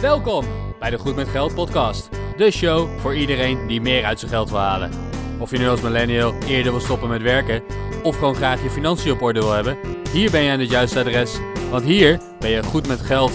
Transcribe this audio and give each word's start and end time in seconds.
Welkom 0.00 0.44
bij 0.78 0.90
de 0.90 0.98
Goed 0.98 1.16
met 1.16 1.28
Geld 1.28 1.54
podcast. 1.54 2.08
De 2.36 2.50
show 2.50 2.98
voor 2.98 3.14
iedereen 3.14 3.66
die 3.66 3.80
meer 3.80 4.04
uit 4.04 4.18
zijn 4.18 4.30
geld 4.30 4.50
wil 4.50 4.58
halen. 4.58 4.90
Of 5.38 5.50
je 5.50 5.58
nu 5.58 5.68
als 5.68 5.80
millennial 5.80 6.34
eerder 6.42 6.72
wil 6.72 6.80
stoppen 6.80 7.08
met 7.08 7.22
werken 7.22 7.62
of 8.02 8.18
gewoon 8.18 8.34
graag 8.34 8.62
je 8.62 8.70
financiën 8.70 9.12
op 9.12 9.22
orde 9.22 9.40
wil 9.40 9.52
hebben, 9.52 9.78
hier 10.12 10.30
ben 10.30 10.42
je 10.42 10.50
aan 10.50 10.58
het 10.58 10.70
juiste 10.70 11.00
adres, 11.00 11.38
want 11.70 11.84
hier 11.84 12.20
ben 12.38 12.50
je 12.50 12.62
goed 12.62 12.88
met 12.88 13.00
geld. 13.00 13.32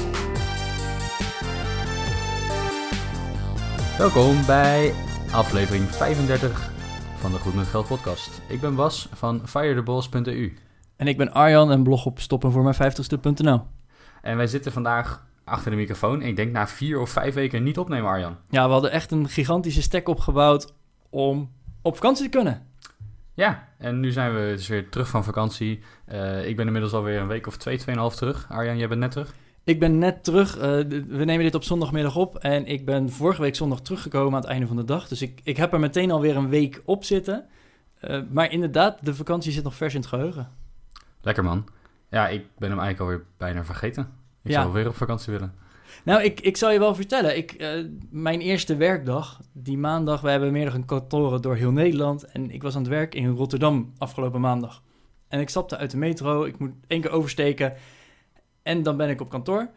Welkom 3.98 4.46
bij 4.46 4.94
aflevering 5.32 5.86
35 5.86 6.72
van 7.18 7.32
de 7.32 7.38
Goed 7.38 7.54
met 7.56 7.68
Geld 7.68 7.88
podcast. 7.88 8.42
Ik 8.48 8.62
ben 8.62 8.76
Bas 8.76 9.10
van 9.14 9.42
firetheboss.eu. 9.48 10.58
En 10.96 11.08
ik 11.08 11.18
ben 11.18 11.34
Arjan 11.34 11.72
en 11.72 11.84
blog 11.84 12.06
op 12.06 12.20
stoppenvoormijn50ste.nl. 12.20 13.62
En 14.22 14.38
wij 14.38 14.48
zitten 14.48 14.72
vandaag 14.72 15.32
achter 15.44 15.72
de 15.72 15.78
microfoon. 15.78 16.22
Ik 16.22 16.36
denk 16.36 16.52
na 16.52 16.68
vier 16.68 17.00
of 17.00 17.10
vijf 17.10 17.34
weken 17.34 17.64
niet 17.64 17.78
opnemen, 17.78 18.10
Arjan. 18.10 18.38
Ja, 18.50 18.66
we 18.66 18.72
hadden 18.72 18.92
echt 18.92 19.12
een 19.12 19.30
gigantische 19.30 19.82
stack 19.82 20.08
opgebouwd 20.08 20.74
om 21.10 21.52
op 21.82 21.96
vakantie 21.96 22.24
te 22.24 22.38
kunnen. 22.38 22.68
Ja, 23.34 23.68
en 23.78 24.00
nu 24.00 24.12
zijn 24.12 24.34
we 24.34 24.40
dus 24.40 24.68
weer 24.68 24.90
terug 24.90 25.10
van 25.10 25.24
vakantie. 25.24 25.84
Uh, 26.12 26.48
ik 26.48 26.56
ben 26.56 26.66
inmiddels 26.66 26.94
alweer 26.94 27.20
een 27.20 27.28
week 27.28 27.48
of 27.48 27.58
twee, 27.58 27.78
tweeënhalf 27.78 28.16
terug. 28.16 28.46
Arjan, 28.50 28.78
jij 28.78 28.88
bent 28.88 29.00
net 29.00 29.12
terug? 29.12 29.34
Ik 29.64 29.80
ben 29.80 29.98
net 29.98 30.24
terug. 30.24 30.56
Uh, 30.56 30.62
we 31.08 31.24
nemen 31.26 31.44
dit 31.44 31.56
op 31.56 31.64
zondagmiddag 31.64 32.16
op. 32.16 32.38
En 32.38 32.66
ik 32.66 32.86
ben 32.86 33.10
vorige 33.10 33.42
week 33.42 33.56
zondag 33.56 33.82
teruggekomen 33.82 34.34
aan 34.34 34.42
het 34.42 34.50
einde 34.50 34.68
van 34.68 34.76
de 34.76 34.84
dag. 34.84 35.08
Dus 35.08 35.22
ik, 35.22 35.42
ik 35.44 35.58
heb 35.58 35.74
er 35.74 35.80
meteen 35.80 36.12
alweer 36.12 36.36
een 36.36 36.50
week 36.50 36.82
op 36.86 37.04
zitten. 37.04 37.46
Uh, 38.02 38.22
maar 38.30 38.52
inderdaad, 38.52 39.06
de 39.06 39.16
vakantie 39.16 39.52
zit 39.52 39.64
nog 39.64 39.76
vers 39.76 39.94
in 39.94 40.00
het 40.00 40.10
geheugen. 40.10 40.50
Lekker 41.22 41.44
man. 41.44 41.68
Ja, 42.10 42.28
ik 42.28 42.46
ben 42.58 42.70
hem 42.70 42.80
eigenlijk 42.80 43.00
alweer 43.00 43.26
bijna 43.38 43.66
vergeten. 43.66 44.22
Ik 44.44 44.52
ja. 44.52 44.62
zou 44.62 44.74
weer 44.74 44.88
op 44.88 44.96
vakantie 44.96 45.34
willen. 45.34 45.54
Nou, 46.04 46.24
ik, 46.24 46.40
ik 46.40 46.58
zal 46.58 46.72
je 46.72 46.80
wel 46.80 46.96
vertellen. 46.96 47.38
Ik, 47.38 47.62
uh, 47.62 47.86
mijn 48.10 48.40
eerste 48.40 48.76
werkdag, 48.76 49.42
die 49.52 49.78
maandag, 49.78 50.22
we 50.22 50.30
hebben 50.30 50.52
meerdere 50.52 50.86
kantoren 50.86 51.42
door 51.42 51.56
heel 51.56 51.72
Nederland. 51.72 52.24
En 52.24 52.52
ik 52.52 52.62
was 52.62 52.76
aan 52.76 52.82
het 52.82 52.90
werk 52.90 53.16
in 53.16 53.28
Rotterdam 53.28 53.94
afgelopen 53.98 54.42
maandag. 54.42 54.84
En 55.28 55.40
ik 55.40 55.50
stapte 55.50 55.78
uit 55.78 55.92
de 55.92 55.98
metro, 55.98 56.44
ik 56.44 56.60
moet 56.60 56.72
één 56.88 57.02
keer 57.02 57.12
oversteken. 57.12 57.74
En 58.64 58.84
dan 58.84 58.98
ben 58.98 59.10
ik 59.10 59.22
op 59.22 59.30
kantoor. 59.30 59.70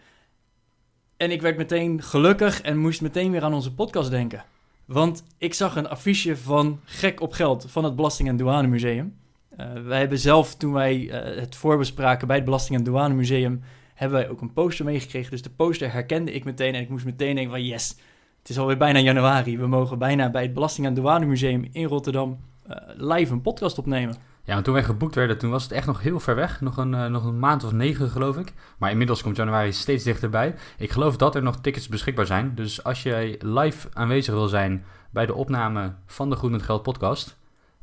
En 1.16 1.30
ik 1.30 1.42
werd 1.42 1.56
meteen 1.56 2.02
gelukkig 2.02 2.60
en 2.60 2.78
moest 2.78 3.00
meteen 3.00 3.30
weer 3.30 3.42
aan 3.42 3.54
onze 3.54 3.74
podcast 3.74 4.10
denken. 4.10 4.44
Want 4.84 5.24
ik 5.38 5.54
zag 5.54 5.76
een 5.76 5.88
affiche 5.88 6.36
van 6.36 6.80
Gek 6.84 7.20
op 7.20 7.32
Geld 7.32 7.66
van 7.68 7.84
het 7.84 7.96
Belasting- 7.96 8.28
en 8.28 8.36
Douane 8.36 8.68
Museum. 8.68 9.16
Uh, 9.58 9.72
wij 9.72 9.98
hebben 9.98 10.18
zelf, 10.18 10.54
toen 10.54 10.72
wij 10.72 10.96
uh, 10.96 11.40
het 11.40 11.56
voorbespraken 11.56 12.26
bij 12.26 12.36
het 12.36 12.44
Belasting- 12.44 12.78
en 12.78 12.84
Douane 12.84 13.14
Museum 13.14 13.62
hebben 13.96 14.18
wij 14.18 14.28
ook 14.28 14.40
een 14.40 14.52
poster 14.52 14.84
meegekregen. 14.84 15.30
Dus 15.30 15.42
de 15.42 15.50
poster 15.50 15.92
herkende 15.92 16.32
ik 16.32 16.44
meteen 16.44 16.74
en 16.74 16.80
ik 16.80 16.88
moest 16.88 17.04
meteen 17.04 17.34
denken 17.34 17.52
van 17.52 17.64
yes, 17.64 17.96
het 18.38 18.48
is 18.48 18.58
alweer 18.58 18.76
bijna 18.76 18.98
januari. 18.98 19.58
We 19.58 19.66
mogen 19.66 19.98
bijna 19.98 20.30
bij 20.30 20.42
het 20.42 20.54
Belasting- 20.54 20.86
en 20.86 20.94
Douanemuseum 20.94 21.68
in 21.72 21.84
Rotterdam 21.84 22.38
uh, 22.68 22.76
live 22.96 23.32
een 23.32 23.42
podcast 23.42 23.78
opnemen. 23.78 24.16
Ja, 24.44 24.62
toen 24.62 24.74
wij 24.74 24.84
geboekt 24.84 25.14
werden, 25.14 25.38
toen 25.38 25.50
was 25.50 25.62
het 25.62 25.72
echt 25.72 25.86
nog 25.86 26.02
heel 26.02 26.20
ver 26.20 26.34
weg. 26.34 26.60
Nog 26.60 26.76
een, 26.76 26.92
uh, 26.92 27.06
nog 27.06 27.24
een 27.24 27.38
maand 27.38 27.64
of 27.64 27.72
negen, 27.72 28.08
geloof 28.08 28.36
ik. 28.36 28.52
Maar 28.78 28.90
inmiddels 28.90 29.22
komt 29.22 29.36
januari 29.36 29.72
steeds 29.72 30.04
dichterbij. 30.04 30.54
Ik 30.78 30.90
geloof 30.90 31.16
dat 31.16 31.34
er 31.34 31.42
nog 31.42 31.60
tickets 31.60 31.88
beschikbaar 31.88 32.26
zijn. 32.26 32.52
Dus 32.54 32.84
als 32.84 33.02
jij 33.02 33.40
live 33.44 33.88
aanwezig 33.92 34.34
wil 34.34 34.48
zijn 34.48 34.84
bij 35.10 35.26
de 35.26 35.34
opname 35.34 35.94
van 36.06 36.30
de 36.30 36.36
Goed 36.36 36.62
Geld 36.62 36.82
podcast... 36.82 37.36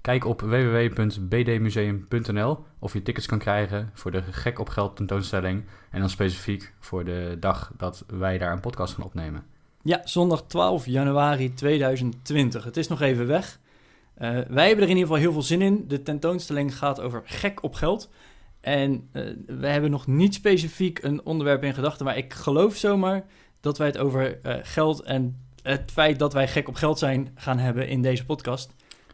Kijk 0.04 0.26
op 0.26 0.42
www.bdmuseum.nl 0.42 2.66
of 2.80 2.94
je 2.94 3.02
tickets 3.02 3.26
kan 3.26 3.40
krijgen 3.40 3.90
voor 3.94 4.12
de 4.12 4.22
Gek 4.22 4.60
op 4.60 4.70
Geld 4.70 4.96
tentoonstelling. 4.96 5.64
En 5.92 6.00
dan 6.00 6.10
specifiek 6.10 6.74
voor 6.80 7.04
de 7.04 7.38
dag 7.40 7.72
dat 7.78 8.04
wij 8.08 8.38
daar 8.38 8.52
een 8.52 8.60
podcast 8.60 8.94
gaan 8.94 9.04
opnemen. 9.04 9.46
Ja, 9.84 10.02
zondag 10.04 10.44
12 10.48 10.86
januari 10.86 11.54
2020. 11.54 12.64
Het 12.64 12.78
is 12.78 12.88
nog 12.88 13.02
even 13.02 13.28
weg. 13.28 13.60
Uh, 14.18 14.30
wij 14.30 14.68
hebben 14.68 14.84
er 14.84 14.90
in 14.90 14.98
ieder 14.98 15.04
geval 15.04 15.16
heel 15.16 15.32
veel 15.32 15.42
zin 15.42 15.62
in. 15.62 15.86
De 15.88 16.04
tentoonstelling 16.04 16.78
gaat 16.78 17.02
over 17.02 17.22
gek 17.26 17.64
op 17.64 17.74
geld. 17.74 18.10
En 18.62 19.10
uh, 19.14 19.30
we 19.48 19.68
hebben 19.68 19.92
nog 19.92 20.08
niet 20.08 20.34
specifiek 20.34 21.04
een 21.04 21.26
onderwerp 21.26 21.64
in 21.64 21.74
gedachten, 21.74 22.06
maar 22.06 22.18
ik 22.18 22.34
geloof 22.34 22.76
zomaar 22.76 23.26
dat 23.60 23.78
wij 23.78 23.88
het 23.88 23.98
over 23.98 24.40
uh, 24.46 24.56
geld 24.62 25.02
en 25.02 25.38
het 25.62 25.92
feit 25.92 26.20
dat 26.20 26.34
wij 26.34 26.48
gek 26.48 26.68
op 26.68 26.76
geld 26.76 27.00
zijn 27.00 27.32
gaan 27.36 27.60
hebben 27.60 27.88
in 27.88 28.02
deze 28.02 28.26
podcast. 28.26 28.74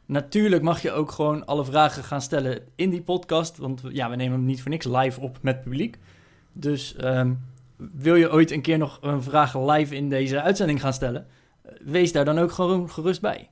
Natuurlijk 0.09 0.61
mag 0.61 0.81
je 0.81 0.91
ook 0.91 1.11
gewoon 1.11 1.45
alle 1.45 1.65
vragen 1.65 2.03
gaan 2.03 2.21
stellen 2.21 2.61
in 2.75 2.89
die 2.89 3.01
podcast. 3.01 3.57
Want 3.57 3.81
ja, 3.91 4.09
we 4.09 4.15
nemen 4.15 4.37
hem 4.37 4.45
niet 4.45 4.61
voor 4.61 4.71
niks 4.71 4.85
live 4.85 5.21
op 5.21 5.37
met 5.41 5.61
publiek. 5.61 5.97
Dus 6.53 6.95
um, 7.03 7.39
wil 7.75 8.15
je 8.15 8.31
ooit 8.31 8.51
een 8.51 8.61
keer 8.61 8.77
nog 8.77 8.97
een 9.01 9.23
vraag 9.23 9.57
live 9.57 9.95
in 9.95 10.09
deze 10.09 10.41
uitzending 10.41 10.81
gaan 10.81 10.93
stellen? 10.93 11.27
Wees 11.85 12.11
daar 12.11 12.25
dan 12.25 12.39
ook 12.39 12.51
gewoon 12.51 12.89
gerust 12.89 13.21
bij. 13.21 13.49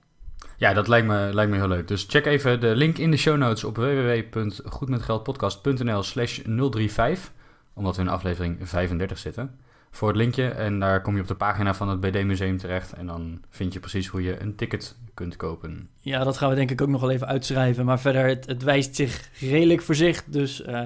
Ja, 0.57 0.73
dat 0.73 0.88
lijkt 0.88 1.07
me, 1.07 1.29
lijkt 1.34 1.51
me 1.51 1.57
heel 1.57 1.68
leuk. 1.68 1.88
Dus 1.88 2.06
check 2.07 2.25
even 2.25 2.59
de 2.59 2.75
link 2.75 2.97
in 2.97 3.12
de 3.12 3.18
show 3.18 3.38
notes 3.38 3.63
op 3.63 3.75
www.goedmetgeldpodcast.nl 3.75 6.03
slash 6.03 6.39
035. 6.45 7.31
Omdat 7.74 7.95
we 7.95 8.01
in 8.01 8.09
aflevering 8.09 8.69
35 8.69 9.18
zitten 9.18 9.59
voor 9.92 10.08
het 10.08 10.18
linkje. 10.18 10.48
En 10.48 10.80
daar 10.80 11.02
kom 11.02 11.16
je 11.16 11.22
op 11.22 11.28
de 11.28 11.36
pagina 11.36 11.74
van 11.74 11.90
het 11.90 12.00
BD 12.00 12.24
Museum 12.24 12.58
terecht. 12.58 12.94
En 12.94 13.08
dan 13.08 13.42
vind 13.50 13.74
je 13.74 13.80
precies 13.80 14.08
hoe 14.08 14.24
je 14.24 14.42
een 14.42 14.56
ticket 14.56 14.96
kunt 15.14 15.36
kopen. 15.36 15.90
Ja, 16.00 16.24
dat 16.24 16.38
gaan 16.38 16.50
we 16.50 16.56
denk 16.56 16.72
ik 16.72 16.81
ook 16.81 16.88
nog 16.88 17.02
wel 17.02 17.12
even 17.12 17.28
uitschrijven. 17.28 17.86
Maar 17.86 18.00
verder, 18.00 18.28
het, 18.28 18.46
het 18.46 18.64
wijst 18.64 18.96
zich 18.96 19.30
redelijk 19.40 19.81
voor 19.81 19.96
zich. 19.96 20.24
Dus 20.24 20.62
uh, 20.62 20.81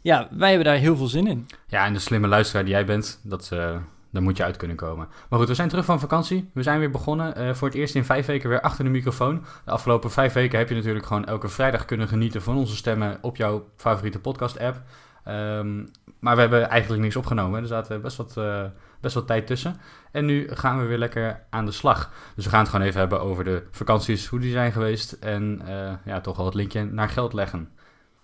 ja, 0.00 0.28
wij 0.30 0.48
hebben 0.48 0.66
daar 0.66 0.76
heel 0.76 0.96
veel 0.96 1.06
zin 1.06 1.26
in. 1.26 1.46
Ja, 1.66 1.84
en 1.84 1.92
de 1.92 1.98
slimme 1.98 2.28
luisteraar 2.28 2.64
die 2.64 2.72
jij 2.72 2.84
bent, 2.84 3.20
dat, 3.22 3.50
uh, 3.52 3.76
daar 4.10 4.22
moet 4.22 4.36
je 4.36 4.44
uit 4.44 4.56
kunnen 4.56 4.76
komen. 4.76 5.08
Maar 5.28 5.38
goed, 5.38 5.48
we 5.48 5.54
zijn 5.54 5.68
terug 5.68 5.84
van 5.84 6.00
vakantie. 6.00 6.50
We 6.54 6.62
zijn 6.62 6.78
weer 6.78 6.90
begonnen. 6.90 7.40
Uh, 7.40 7.54
voor 7.54 7.68
het 7.68 7.76
eerst 7.76 7.94
in 7.94 8.04
vijf 8.04 8.26
weken 8.26 8.48
weer 8.48 8.60
achter 8.60 8.84
de 8.84 8.90
microfoon. 8.90 9.44
De 9.64 9.70
afgelopen 9.70 10.10
vijf 10.10 10.32
weken 10.32 10.58
heb 10.58 10.68
je 10.68 10.74
natuurlijk 10.74 11.06
gewoon 11.06 11.24
elke 11.24 11.48
vrijdag 11.48 11.84
kunnen 11.84 12.08
genieten 12.08 12.42
van 12.42 12.56
onze 12.56 12.76
stemmen 12.76 13.18
op 13.20 13.36
jouw 13.36 13.68
favoriete 13.76 14.18
podcast-app. 14.18 14.82
Um, 15.28 15.90
maar 16.20 16.34
we 16.34 16.40
hebben 16.40 16.68
eigenlijk 16.68 17.02
niks 17.02 17.16
opgenomen. 17.16 17.60
Er 17.60 17.66
zaten 17.66 18.00
best 18.00 18.16
wat, 18.16 18.34
uh, 18.38 18.64
best 19.00 19.14
wat 19.14 19.26
tijd 19.26 19.46
tussen. 19.46 19.76
En 20.12 20.24
nu 20.24 20.48
gaan 20.50 20.80
we 20.80 20.86
weer 20.86 20.98
lekker 20.98 21.46
aan 21.50 21.64
de 21.64 21.72
slag. 21.72 22.12
Dus 22.34 22.44
we 22.44 22.50
gaan 22.50 22.60
het 22.60 22.68
gewoon 22.68 22.86
even 22.86 23.00
hebben 23.00 23.20
over 23.20 23.44
de 23.44 23.62
vakanties, 23.70 24.26
hoe 24.26 24.40
die 24.40 24.52
zijn 24.52 24.72
geweest. 24.72 25.12
En 25.12 25.60
uh, 25.68 25.92
ja, 26.04 26.20
toch 26.20 26.36
wel 26.36 26.46
het 26.46 26.54
linkje 26.54 26.84
naar 26.84 27.08
geld 27.08 27.32
leggen. 27.32 27.68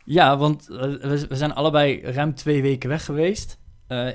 Ja, 0.05 0.37
want 0.37 0.69
uh, 0.71 0.79
we, 0.81 1.27
zijn 1.31 1.55
allebei 1.55 2.01
ruim 2.01 2.35
twee 2.35 2.63
weken 2.63 2.89
weg 2.89 3.05
geweest. 3.05 3.59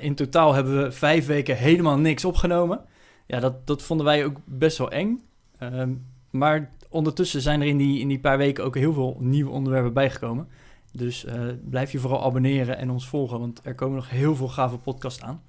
in 0.00 0.14
totaal 0.14 0.54
hebben 0.54 0.82
we 0.82 0.92
vijf 0.92 1.26
weken 1.26 1.56
helemaal 1.56 1.98
niks 1.98 2.24
opgenomen. 2.24 2.80
Ja, 3.26 3.40
dat, 3.40 3.66
dat 3.66 3.82
vonden 3.82 4.06
wij 4.06 4.24
ook 4.24 4.36
best 4.44 4.78
wel 4.78 4.90
eng. 4.90 5.22
Um, 5.62 6.06
maar 6.30 6.70
ondertussen 6.88 7.40
zijn 7.40 7.60
er 7.60 7.66
in 7.66 7.76
die, 7.76 8.00
in 8.00 8.08
die 8.08 8.20
paar 8.20 8.38
weken 8.38 8.64
ook 8.64 8.74
heel 8.74 8.92
veel 8.92 9.16
nieuwe 9.20 9.50
onderwerpen 9.50 9.92
bijgekomen. 9.92 10.48
Dus 10.92 11.24
uh, 11.24 11.32
blijf 11.64 11.92
je 11.92 11.98
vooral 11.98 12.24
abonneren 12.24 12.78
en 12.78 12.90
ons 12.90 13.08
volgen, 13.08 13.38
want 13.38 13.60
er 13.62 13.74
komen 13.74 13.96
nog 13.96 14.10
heel 14.10 14.36
veel 14.36 14.48
gave 14.48 14.78
podcasts 14.78 15.22
aan. 15.22 15.42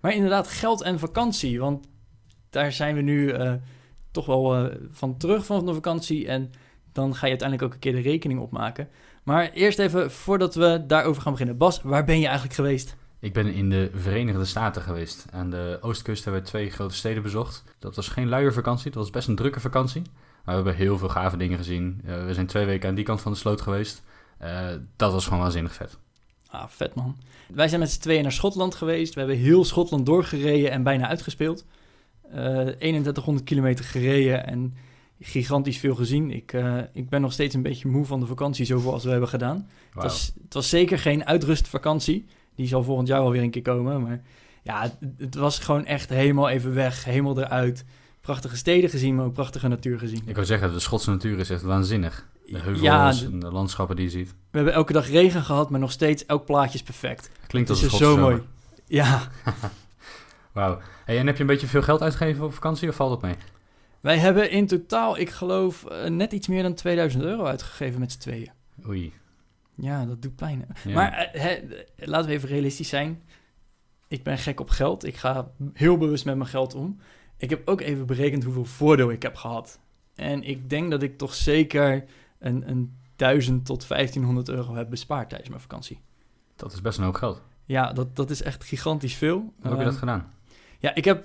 Maar 0.00 0.14
inderdaad, 0.14 0.48
geld 0.48 0.82
en 0.82 0.98
vakantie, 0.98 1.60
want 1.60 1.86
daar 2.50 2.72
zijn 2.72 2.94
we 2.94 3.00
nu 3.00 3.32
uh, 3.32 3.52
toch 4.10 4.26
wel 4.26 4.64
uh, 4.64 4.74
van 4.90 5.16
terug 5.16 5.46
van 5.46 5.66
de 5.66 5.74
vakantie. 5.74 6.26
En 6.26 6.50
dan 6.92 7.14
ga 7.14 7.26
je 7.26 7.30
uiteindelijk 7.30 7.68
ook 7.68 7.74
een 7.74 7.80
keer 7.80 7.92
de 8.02 8.10
rekening 8.10 8.40
opmaken. 8.40 8.88
Maar 9.22 9.50
eerst 9.50 9.78
even, 9.78 10.10
voordat 10.10 10.54
we 10.54 10.84
daarover 10.86 11.22
gaan 11.22 11.32
beginnen. 11.32 11.56
Bas, 11.56 11.82
waar 11.82 12.04
ben 12.04 12.18
je 12.18 12.24
eigenlijk 12.24 12.54
geweest? 12.54 12.96
Ik 13.18 13.32
ben 13.32 13.46
in 13.46 13.70
de 13.70 13.90
Verenigde 13.94 14.44
Staten 14.44 14.82
geweest. 14.82 15.26
Aan 15.30 15.50
de 15.50 15.78
oostkust 15.80 16.24
hebben 16.24 16.42
we 16.42 16.48
twee 16.48 16.70
grote 16.70 16.94
steden 16.94 17.22
bezocht. 17.22 17.64
Dat 17.78 17.96
was 17.96 18.08
geen 18.08 18.28
luie 18.28 18.50
vakantie, 18.50 18.90
dat 18.90 19.02
was 19.02 19.10
best 19.10 19.28
een 19.28 19.36
drukke 19.36 19.60
vakantie. 19.60 20.02
Maar 20.44 20.56
we 20.56 20.62
hebben 20.62 20.74
heel 20.74 20.98
veel 20.98 21.08
gave 21.08 21.36
dingen 21.36 21.58
gezien. 21.58 22.00
we 22.04 22.34
zijn 22.34 22.46
twee 22.46 22.64
weken 22.64 22.88
aan 22.88 22.94
die 22.94 23.04
kant 23.04 23.20
van 23.20 23.32
de 23.32 23.38
sloot 23.38 23.60
geweest. 23.60 24.02
Uh, 24.42 24.68
dat 24.96 25.12
was 25.12 25.24
gewoon 25.24 25.40
waanzinnig 25.40 25.74
vet. 25.74 25.98
Ah, 26.48 26.68
vet 26.68 26.94
man. 26.94 27.16
Wij 27.48 27.68
zijn 27.68 27.80
met 27.80 27.90
z'n 27.90 28.00
tweeën 28.00 28.22
naar 28.22 28.32
Schotland 28.32 28.74
geweest. 28.74 29.14
We 29.14 29.20
hebben 29.20 29.38
heel 29.38 29.64
Schotland 29.64 30.06
doorgereden 30.06 30.70
en 30.70 30.82
bijna 30.82 31.08
uitgespeeld. 31.08 31.64
Uh, 32.34 32.66
3100 32.66 33.44
kilometer 33.44 33.84
gereden 33.84 34.46
en 34.46 34.74
gigantisch 35.20 35.78
veel 35.78 35.94
gezien. 35.94 36.30
Ik, 36.30 36.52
uh, 36.52 36.78
ik 36.92 37.08
ben 37.08 37.20
nog 37.20 37.32
steeds 37.32 37.54
een 37.54 37.62
beetje 37.62 37.88
moe 37.88 38.04
van 38.04 38.20
de 38.20 38.26
vakantie, 38.26 38.64
zoveel 38.64 38.92
als 38.92 39.04
we 39.04 39.10
hebben 39.10 39.28
gedaan. 39.28 39.56
Wow. 39.92 40.02
Het, 40.02 40.12
was, 40.12 40.32
het 40.42 40.54
was 40.54 40.68
zeker 40.68 40.98
geen 40.98 41.26
uitrustvakantie. 41.26 42.26
Die 42.54 42.66
zal 42.66 42.82
volgend 42.82 43.08
jaar 43.08 43.22
wel 43.22 43.30
weer 43.30 43.42
een 43.42 43.50
keer 43.50 43.62
komen. 43.62 44.02
Maar 44.02 44.22
ja, 44.62 44.82
het, 44.82 44.96
het 45.18 45.34
was 45.34 45.58
gewoon 45.58 45.84
echt 45.84 46.08
helemaal 46.08 46.48
even 46.48 46.74
weg, 46.74 47.04
helemaal 47.04 47.38
eruit 47.38 47.84
prachtige 48.20 48.56
steden 48.56 48.90
gezien, 48.90 49.14
maar 49.14 49.24
ook 49.24 49.32
prachtige 49.32 49.68
natuur 49.68 49.98
gezien. 49.98 50.22
Ik 50.26 50.34
wil 50.34 50.44
zeggen, 50.44 50.72
de 50.72 50.80
Schotse 50.80 51.10
natuur 51.10 51.38
is 51.38 51.50
echt 51.50 51.62
waanzinnig. 51.62 52.28
De 52.52 52.58
heuvels 52.58 52.80
ja, 52.80 53.12
en 53.32 53.38
de 53.38 53.50
landschappen 53.50 53.96
die 53.96 54.04
je 54.04 54.10
ziet. 54.10 54.28
We 54.28 54.56
hebben 54.56 54.74
elke 54.74 54.92
dag 54.92 55.08
regen 55.08 55.42
gehad, 55.42 55.70
maar 55.70 55.80
nog 55.80 55.92
steeds 55.92 56.26
elk 56.26 56.44
plaatje 56.44 56.74
is 56.74 56.82
perfect. 56.82 57.30
Klinkt 57.46 57.70
als 57.70 57.82
een 57.82 57.90
zo 57.90 58.16
mooi. 58.16 58.42
Ja. 58.86 59.20
Wauw. 60.52 60.78
Hey, 61.04 61.18
en 61.18 61.26
heb 61.26 61.34
je 61.34 61.40
een 61.40 61.46
beetje 61.46 61.66
veel 61.66 61.82
geld 61.82 62.02
uitgegeven 62.02 62.44
op 62.44 62.54
vakantie 62.54 62.88
of 62.88 62.94
valt 62.94 63.10
dat 63.10 63.22
mee? 63.22 63.34
Wij 64.00 64.18
hebben 64.18 64.50
in 64.50 64.66
totaal, 64.66 65.18
ik 65.18 65.30
geloof, 65.30 65.84
uh, 65.90 66.08
net 66.08 66.32
iets 66.32 66.48
meer 66.48 66.62
dan 66.62 66.74
2000 66.74 67.22
euro 67.22 67.44
uitgegeven 67.44 68.00
met 68.00 68.12
z'n 68.12 68.18
tweeën. 68.18 68.50
Oei. 68.86 69.12
Ja, 69.74 70.04
dat 70.04 70.22
doet 70.22 70.36
pijn. 70.36 70.66
Ja. 70.84 70.94
Maar 70.94 71.30
uh, 71.34 71.42
he, 71.42 71.60
laten 71.96 72.28
we 72.28 72.34
even 72.34 72.48
realistisch 72.48 72.88
zijn 72.88 73.22
ik 74.12 74.22
ben 74.22 74.38
gek 74.38 74.60
op 74.60 74.70
geld. 74.70 75.04
Ik 75.04 75.16
ga 75.16 75.50
heel 75.72 75.98
bewust 75.98 76.24
met 76.24 76.36
mijn 76.36 76.48
geld 76.48 76.74
om. 76.74 76.98
Ik 77.36 77.50
heb 77.50 77.68
ook 77.68 77.80
even 77.80 78.06
berekend 78.06 78.44
hoeveel 78.44 78.64
voordeel 78.64 79.10
ik 79.10 79.22
heb 79.22 79.36
gehad. 79.36 79.80
En 80.14 80.42
ik 80.42 80.70
denk 80.70 80.90
dat 80.90 81.02
ik 81.02 81.18
toch 81.18 81.34
zeker 81.34 82.04
een, 82.42 82.68
een 82.68 82.96
1000 83.16 83.64
tot 83.66 83.88
1500 83.88 84.48
euro 84.48 84.74
heb 84.74 84.90
bespaard 84.90 85.28
tijdens 85.28 85.50
mijn 85.50 85.60
vakantie. 85.60 86.00
Dat 86.56 86.72
is 86.72 86.80
best 86.80 86.98
een 86.98 87.04
hoop 87.04 87.14
geld. 87.14 87.42
Ja, 87.64 87.92
dat, 87.92 88.16
dat 88.16 88.30
is 88.30 88.42
echt 88.42 88.64
gigantisch 88.64 89.14
veel. 89.14 89.38
Hoe 89.38 89.52
heb 89.60 89.78
je 89.78 89.78
dat 89.78 89.86
Ehm, 89.86 89.98
gedaan? 89.98 90.32
Ja, 90.78 90.94
ik 90.94 91.04
heb 91.04 91.24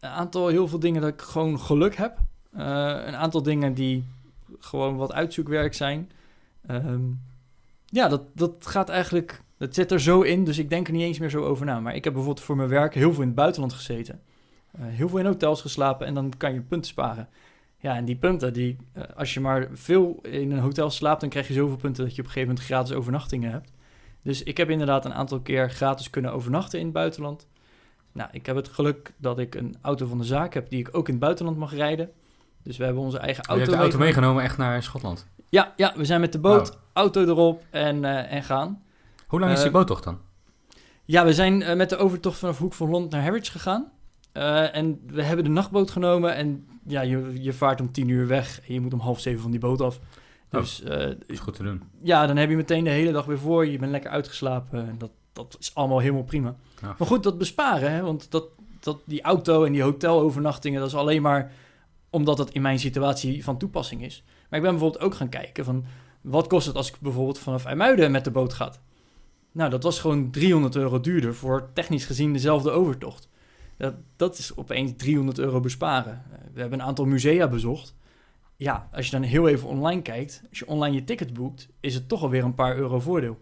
een 0.00 0.10
aantal 0.10 0.48
heel 0.48 0.68
veel 0.68 0.78
dingen 0.78 1.00
dat 1.00 1.12
ik 1.12 1.20
gewoon 1.22 1.60
geluk 1.60 1.96
heb. 1.96 2.18
Eh, 2.52 2.62
een 3.06 3.16
aantal 3.16 3.42
dingen 3.42 3.74
die 3.74 4.04
gewoon 4.58 4.96
wat 4.96 5.12
uitzoekwerk 5.12 5.74
zijn. 5.74 6.10
Ehm, 6.66 7.02
ja, 7.84 8.08
dat, 8.08 8.22
dat 8.32 8.66
gaat 8.66 8.88
eigenlijk... 8.88 9.44
Dat 9.58 9.74
zit 9.74 9.90
er 9.92 10.00
zo 10.00 10.20
in, 10.20 10.44
dus 10.44 10.58
ik 10.58 10.68
denk 10.70 10.86
er 10.86 10.92
niet 10.92 11.02
eens 11.02 11.18
meer 11.18 11.30
zo 11.30 11.44
over 11.44 11.66
na. 11.66 11.80
Maar 11.80 11.94
ik 11.94 12.04
heb 12.04 12.12
bijvoorbeeld 12.12 12.44
voor 12.44 12.56
mijn 12.56 12.68
werk 12.68 12.94
heel 12.94 13.12
veel 13.12 13.20
in 13.22 13.28
het 13.28 13.36
buitenland 13.36 13.72
gezeten. 13.72 14.20
Eh, 14.72 14.80
heel 14.86 15.08
veel 15.08 15.18
in 15.18 15.26
hotels 15.26 15.60
geslapen 15.60 16.06
en 16.06 16.14
dan 16.14 16.32
kan 16.36 16.54
je 16.54 16.60
punten 16.60 16.90
sparen. 16.90 17.28
Ja, 17.78 17.96
en 17.96 18.04
die 18.04 18.16
punten, 18.16 18.52
die, 18.52 18.76
eh, 18.92 19.02
als 19.16 19.34
je 19.34 19.40
maar 19.40 19.68
veel 19.72 20.18
in 20.22 20.50
een 20.52 20.58
hotel 20.58 20.90
slaapt... 20.90 21.20
dan 21.20 21.28
krijg 21.30 21.48
je 21.48 21.54
zoveel 21.54 21.76
punten 21.76 22.04
dat 22.04 22.14
je 22.14 22.20
op 22.20 22.26
een 22.26 22.32
gegeven 22.32 22.48
moment 22.54 22.66
gratis 22.66 22.92
overnachtingen 22.92 23.50
hebt. 23.50 23.70
Dus 24.22 24.42
ik 24.42 24.56
heb 24.56 24.70
inderdaad 24.70 25.04
een 25.04 25.14
aantal 25.14 25.40
keer 25.40 25.70
gratis 25.70 26.10
kunnen 26.10 26.32
overnachten 26.32 26.78
in 26.78 26.84
het 26.84 26.94
buitenland. 26.94 27.46
Nou, 28.12 28.28
ik 28.32 28.46
heb 28.46 28.56
het 28.56 28.68
geluk 28.68 29.12
dat 29.16 29.38
ik 29.38 29.54
een 29.54 29.76
auto 29.82 30.06
van 30.06 30.18
de 30.18 30.24
zaak 30.24 30.54
heb 30.54 30.68
die 30.70 30.78
ik 30.78 30.88
ook 30.92 31.06
in 31.06 31.14
het 31.14 31.22
buitenland 31.22 31.56
mag 31.56 31.74
rijden. 31.74 32.10
Dus 32.62 32.76
we 32.76 32.84
hebben 32.84 33.02
onze 33.02 33.18
eigen 33.18 33.42
Oh, 33.42 33.48
je 33.48 33.52
auto, 33.52 33.64
hebt 33.70 33.76
de 33.82 33.82
auto 33.88 33.98
meegenomen. 34.04 34.42
echt 34.42 34.56
naar 34.56 34.82
Schotland. 34.82 35.26
Ja, 35.48 35.72
ja, 35.76 35.92
we 35.96 36.04
zijn 36.04 36.20
met 36.20 36.32
de 36.32 36.38
boot, 36.38 36.78
auto 36.92 37.22
erop 37.22 37.62
en, 37.70 38.04
eh, 38.04 38.32
en 38.32 38.42
gaan. 38.42 38.82
Hoe 39.26 39.40
lang 39.40 39.52
is 39.52 39.58
die 39.58 39.66
Eh, 39.66 39.72
boottocht 39.72 40.04
dan? 40.04 40.18
Ja, 41.04 41.24
we 41.24 41.32
zijn 41.34 41.76
met 41.76 41.90
de 41.90 41.96
overtocht 41.96 42.38
vanaf 42.38 42.58
Hoek 42.58 42.72
van 42.72 42.86
Holland 42.86 43.10
naar 43.10 43.22
Harwich 43.22 43.52
gegaan. 43.52 43.90
En 44.72 45.00
we 45.06 45.22
hebben 45.22 45.44
de 45.44 45.50
nachtboot 45.50 45.90
genomen 45.90 46.34
en 46.34 46.66
ja, 46.86 47.00
je, 47.00 47.42
je 47.42 47.52
vaart 47.52 47.80
om 47.80 47.92
tien 47.92 48.08
uur 48.08 48.26
weg 48.26 48.60
en 48.68 48.74
je 48.74 48.80
moet 48.80 48.92
om 48.92 49.00
half 49.00 49.20
zeven 49.20 49.42
van 49.42 49.50
die 49.50 49.60
boot 49.60 49.80
af. 49.80 50.00
Oh. 50.52 50.60
Dus 50.60 50.82
eh, 50.82 50.98
Dat 50.98 51.16
is 51.26 51.38
goed 51.38 51.54
te 51.54 51.62
doen. 51.62 51.82
ja, 52.02 52.26
dan 52.26 52.36
heb 52.36 52.50
je 52.50 52.56
meteen 52.56 52.84
de 52.84 52.90
hele 52.90 53.12
dag 53.12 53.24
weer 53.24 53.38
voor 53.38 53.64
je. 53.64 53.72
Je 53.72 53.78
bent 53.78 53.90
lekker 53.90 54.10
uitgeslapen. 54.10 54.88
En 54.88 54.94
dat, 54.98 55.10
dat 55.32 55.56
is 55.60 55.74
allemaal 55.74 55.98
helemaal 55.98 56.24
prima. 56.24 56.56
Ja. 56.80 56.94
Maar 56.98 57.08
goed, 57.08 57.22
dat 57.22 57.38
besparen, 57.38 57.92
hè? 57.92 58.02
want 58.02 58.30
dat, 58.30 58.48
dat, 58.80 58.98
die 59.04 59.22
auto 59.22 59.64
en 59.64 59.72
die 59.72 59.82
hotelovernachtingen, 59.82 60.80
dat 60.80 60.88
is 60.88 60.94
alleen 60.94 61.22
maar 61.22 61.52
omdat 62.10 62.38
het 62.38 62.50
in 62.50 62.62
mijn 62.62 62.78
situatie 62.78 63.44
van 63.44 63.58
toepassing 63.58 64.02
is. 64.04 64.22
Maar 64.26 64.58
ik 64.58 64.64
ben 64.64 64.70
bijvoorbeeld 64.70 65.02
ook 65.02 65.14
gaan 65.14 65.28
kijken 65.28 65.64
van, 65.64 65.84
wat 66.20 66.46
kost 66.46 66.66
het 66.66 66.76
als 66.76 66.88
ik 66.88 66.96
bijvoorbeeld 67.00 67.38
vanaf 67.38 67.64
IJmuiden 67.64 68.10
met 68.10 68.24
de 68.24 68.30
boot 68.30 68.52
ga? 68.52 68.72
Nou, 69.52 69.70
dat 69.70 69.82
was 69.82 70.00
gewoon 70.00 70.30
300 70.30 70.76
euro 70.76 71.00
duurder 71.00 71.34
voor 71.34 71.70
technisch 71.72 72.04
gezien 72.04 72.32
dezelfde 72.32 72.70
overtocht. 72.70 73.28
Dat, 73.76 73.94
dat 74.16 74.38
is 74.38 74.56
opeens 74.56 74.92
300 74.96 75.38
euro 75.38 75.60
besparen. 75.60 76.22
Eh, 76.32 76.38
We 76.52 76.60
hebben 76.60 76.80
een 76.80 76.86
aantal 76.86 77.04
musea 77.04 77.48
bezocht. 77.48 77.94
Ja, 78.56 78.88
als 78.92 79.04
je 79.04 79.10
dan 79.10 79.22
heel 79.22 79.48
even 79.48 79.68
online 79.68 80.02
kijkt, 80.02 80.42
als 80.48 80.58
je 80.58 80.66
online 80.66 80.94
je 80.94 81.04
ticket 81.04 81.32
boekt, 81.34 81.68
is 81.80 81.94
het 81.94 82.08
toch 82.08 82.22
alweer 82.22 82.44
een 82.44 82.54
paar 82.54 82.76
euro 82.76 83.00
voordeel. 83.00 83.40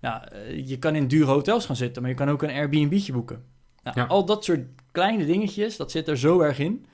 Nou, 0.00 0.24
eh, 0.28 0.68
je 0.68 0.78
kan 0.78 0.94
in 0.94 1.08
dure 1.08 1.30
hotels 1.30 1.66
gaan 1.66 1.76
zitten, 1.76 2.02
maar 2.02 2.10
je 2.10 2.16
kan 2.16 2.28
ook 2.30 2.42
een 2.42 2.50
Airbnb'tje 2.50 3.12
boeken. 3.12 3.42
Nou, 3.82 4.00
Ja. 4.00 4.06
Al 4.06 4.24
dat 4.24 4.44
soort 4.44 4.66
kleine 4.90 5.26
dingetjes, 5.26 5.76
dat 5.76 5.90
zit 5.90 6.08
er 6.08 6.18
zo 6.18 6.40
erg 6.40 6.58
in. 6.58 6.84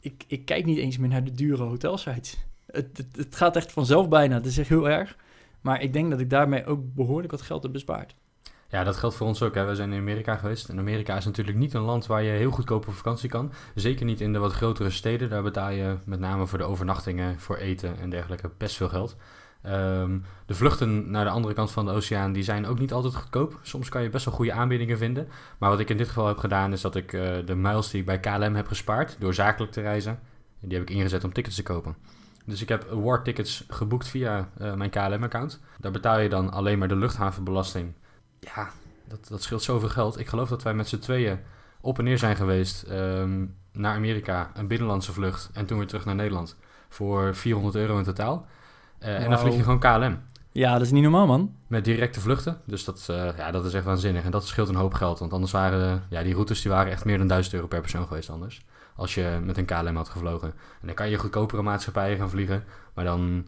Ik, 0.00 0.24
ik 0.26 0.44
kijk 0.44 0.64
niet 0.64 0.78
eens 0.78 0.98
meer 0.98 1.08
naar 1.08 1.24
de 1.24 1.32
dure 1.32 1.62
hotelsites. 1.62 2.36
Het, 2.66 2.96
het, 2.96 3.16
het 3.16 3.36
gaat 3.36 3.56
echt 3.56 3.72
vanzelf 3.72 4.08
bijna, 4.08 4.34
het 4.34 4.46
is 4.46 4.58
echt 4.58 4.68
heel 4.68 4.88
erg. 4.88 5.16
Maar 5.60 5.82
ik 5.82 5.92
denk 5.92 6.10
dat 6.10 6.20
ik 6.20 6.30
daarmee 6.30 6.64
ook 6.66 6.94
behoorlijk 6.94 7.30
wat 7.30 7.42
geld 7.42 7.62
heb 7.62 7.72
bespaard. 7.72 8.14
Ja, 8.70 8.84
dat 8.84 8.96
geldt 8.96 9.16
voor 9.16 9.26
ons 9.26 9.42
ook. 9.42 9.54
Hè. 9.54 9.64
We 9.64 9.74
zijn 9.74 9.92
in 9.92 10.00
Amerika 10.00 10.36
geweest. 10.36 10.68
En 10.68 10.78
Amerika 10.78 11.16
is 11.16 11.24
natuurlijk 11.24 11.56
niet 11.56 11.74
een 11.74 11.80
land 11.80 12.06
waar 12.06 12.22
je 12.22 12.30
heel 12.30 12.50
goedkoop 12.50 12.88
op 12.88 12.94
vakantie 12.94 13.28
kan. 13.28 13.52
Zeker 13.74 14.04
niet 14.04 14.20
in 14.20 14.32
de 14.32 14.38
wat 14.38 14.52
grotere 14.52 14.90
steden. 14.90 15.30
Daar 15.30 15.42
betaal 15.42 15.70
je 15.70 15.96
met 16.04 16.20
name 16.20 16.46
voor 16.46 16.58
de 16.58 16.64
overnachtingen, 16.64 17.40
voor 17.40 17.56
eten 17.56 17.98
en 17.98 18.10
dergelijke 18.10 18.50
best 18.56 18.76
veel 18.76 18.88
geld. 18.88 19.16
Ehm, 19.62 20.18
de 20.46 20.54
vluchten 20.54 21.10
naar 21.10 21.24
de 21.24 21.30
andere 21.30 21.54
kant 21.54 21.70
van 21.70 21.84
de 21.84 21.92
oceaan 21.92 22.32
die 22.32 22.42
zijn 22.42 22.66
ook 22.66 22.78
niet 22.78 22.92
altijd 22.92 23.14
goedkoop. 23.14 23.58
Soms 23.62 23.88
kan 23.88 24.02
je 24.02 24.10
best 24.10 24.24
wel 24.24 24.34
goede 24.34 24.52
aanbiedingen 24.52 24.98
vinden. 24.98 25.28
Maar 25.58 25.70
wat 25.70 25.80
ik 25.80 25.90
in 25.90 25.96
dit 25.96 26.08
geval 26.08 26.26
heb 26.26 26.38
gedaan 26.38 26.72
is 26.72 26.80
dat 26.80 26.94
ik 26.94 27.12
eh, 27.12 27.36
de 27.44 27.54
miles 27.54 27.90
die 27.90 28.00
ik 28.00 28.06
bij 28.06 28.20
KLM 28.20 28.54
heb 28.54 28.66
gespaard 28.66 29.16
door 29.18 29.34
zakelijk 29.34 29.72
te 29.72 29.80
reizen, 29.80 30.18
die 30.60 30.78
heb 30.78 30.88
ik 30.88 30.96
ingezet 30.96 31.24
om 31.24 31.32
tickets 31.32 31.56
te 31.56 31.62
kopen. 31.62 31.96
Dus 32.44 32.62
ik 32.62 32.68
heb 32.68 32.86
award 32.90 33.24
tickets 33.24 33.64
geboekt 33.68 34.08
via 34.08 34.48
eh, 34.58 34.74
mijn 34.74 34.90
KLM-account. 34.90 35.60
Daar 35.78 35.92
betaal 35.92 36.18
je 36.18 36.28
dan 36.28 36.52
alleen 36.52 36.78
maar 36.78 36.88
de 36.88 36.96
luchthavenbelasting. 36.96 37.92
Ja, 38.40 38.70
dat, 39.08 39.28
dat 39.28 39.42
scheelt 39.42 39.62
zoveel 39.62 39.88
geld. 39.88 40.18
Ik 40.18 40.26
geloof 40.28 40.48
dat 40.48 40.62
wij 40.62 40.74
met 40.74 40.88
z'n 40.88 40.98
tweeën 40.98 41.38
op 41.80 41.98
en 41.98 42.04
neer 42.04 42.18
zijn 42.18 42.36
geweest 42.36 42.82
ehm, 42.82 43.44
naar 43.72 43.94
Amerika, 43.94 44.50
een 44.54 44.66
binnenlandse 44.66 45.12
vlucht 45.12 45.50
en 45.52 45.66
toen 45.66 45.78
weer 45.78 45.86
terug 45.86 46.04
naar 46.04 46.14
Nederland 46.14 46.56
voor 46.88 47.34
400 47.34 47.74
euro 47.74 47.98
in 47.98 48.04
totaal. 48.04 48.46
Eh, 48.98 49.22
En 49.24 49.30
dan 49.30 49.38
vlieg 49.38 49.54
je 49.54 49.62
gewoon 49.62 49.78
KLM. 49.78 50.18
Ja, 50.52 50.72
dat 50.72 50.82
is 50.82 50.90
niet 50.90 51.02
normaal, 51.02 51.26
man. 51.26 51.54
Met 51.66 51.84
directe 51.84 52.20
vluchten. 52.20 52.60
Dus 52.64 52.84
dat, 52.84 53.06
eh, 53.10 53.36
ja, 53.36 53.50
dat 53.50 53.64
is 53.64 53.74
echt 53.74 53.84
waanzinnig. 53.84 54.24
En 54.24 54.30
dat 54.30 54.46
scheelt 54.46 54.68
een 54.68 54.74
hoop 54.74 54.94
geld. 54.94 55.18
Want 55.18 55.32
anders 55.32 55.52
waren 55.52 56.02
ja, 56.08 56.22
die 56.22 56.32
routes 56.34 56.62
die 56.62 56.70
waren 56.70 56.92
echt 56.92 57.04
meer 57.04 57.18
dan 57.18 57.26
1000 57.26 57.54
euro 57.54 57.66
per 57.66 57.80
persoon 57.80 58.06
geweest 58.06 58.30
anders. 58.30 58.62
Als 58.96 59.14
je 59.14 59.38
met 59.44 59.56
een 59.58 59.64
KLM 59.64 59.96
had 59.96 60.08
gevlogen. 60.08 60.48
En 60.80 60.86
dan 60.86 60.94
kan 60.94 61.10
je 61.10 61.16
goedkopere 61.18 61.62
maatschappijen 61.62 62.18
gaan 62.18 62.30
vliegen. 62.30 62.64
Maar 62.94 63.04
dan, 63.04 63.46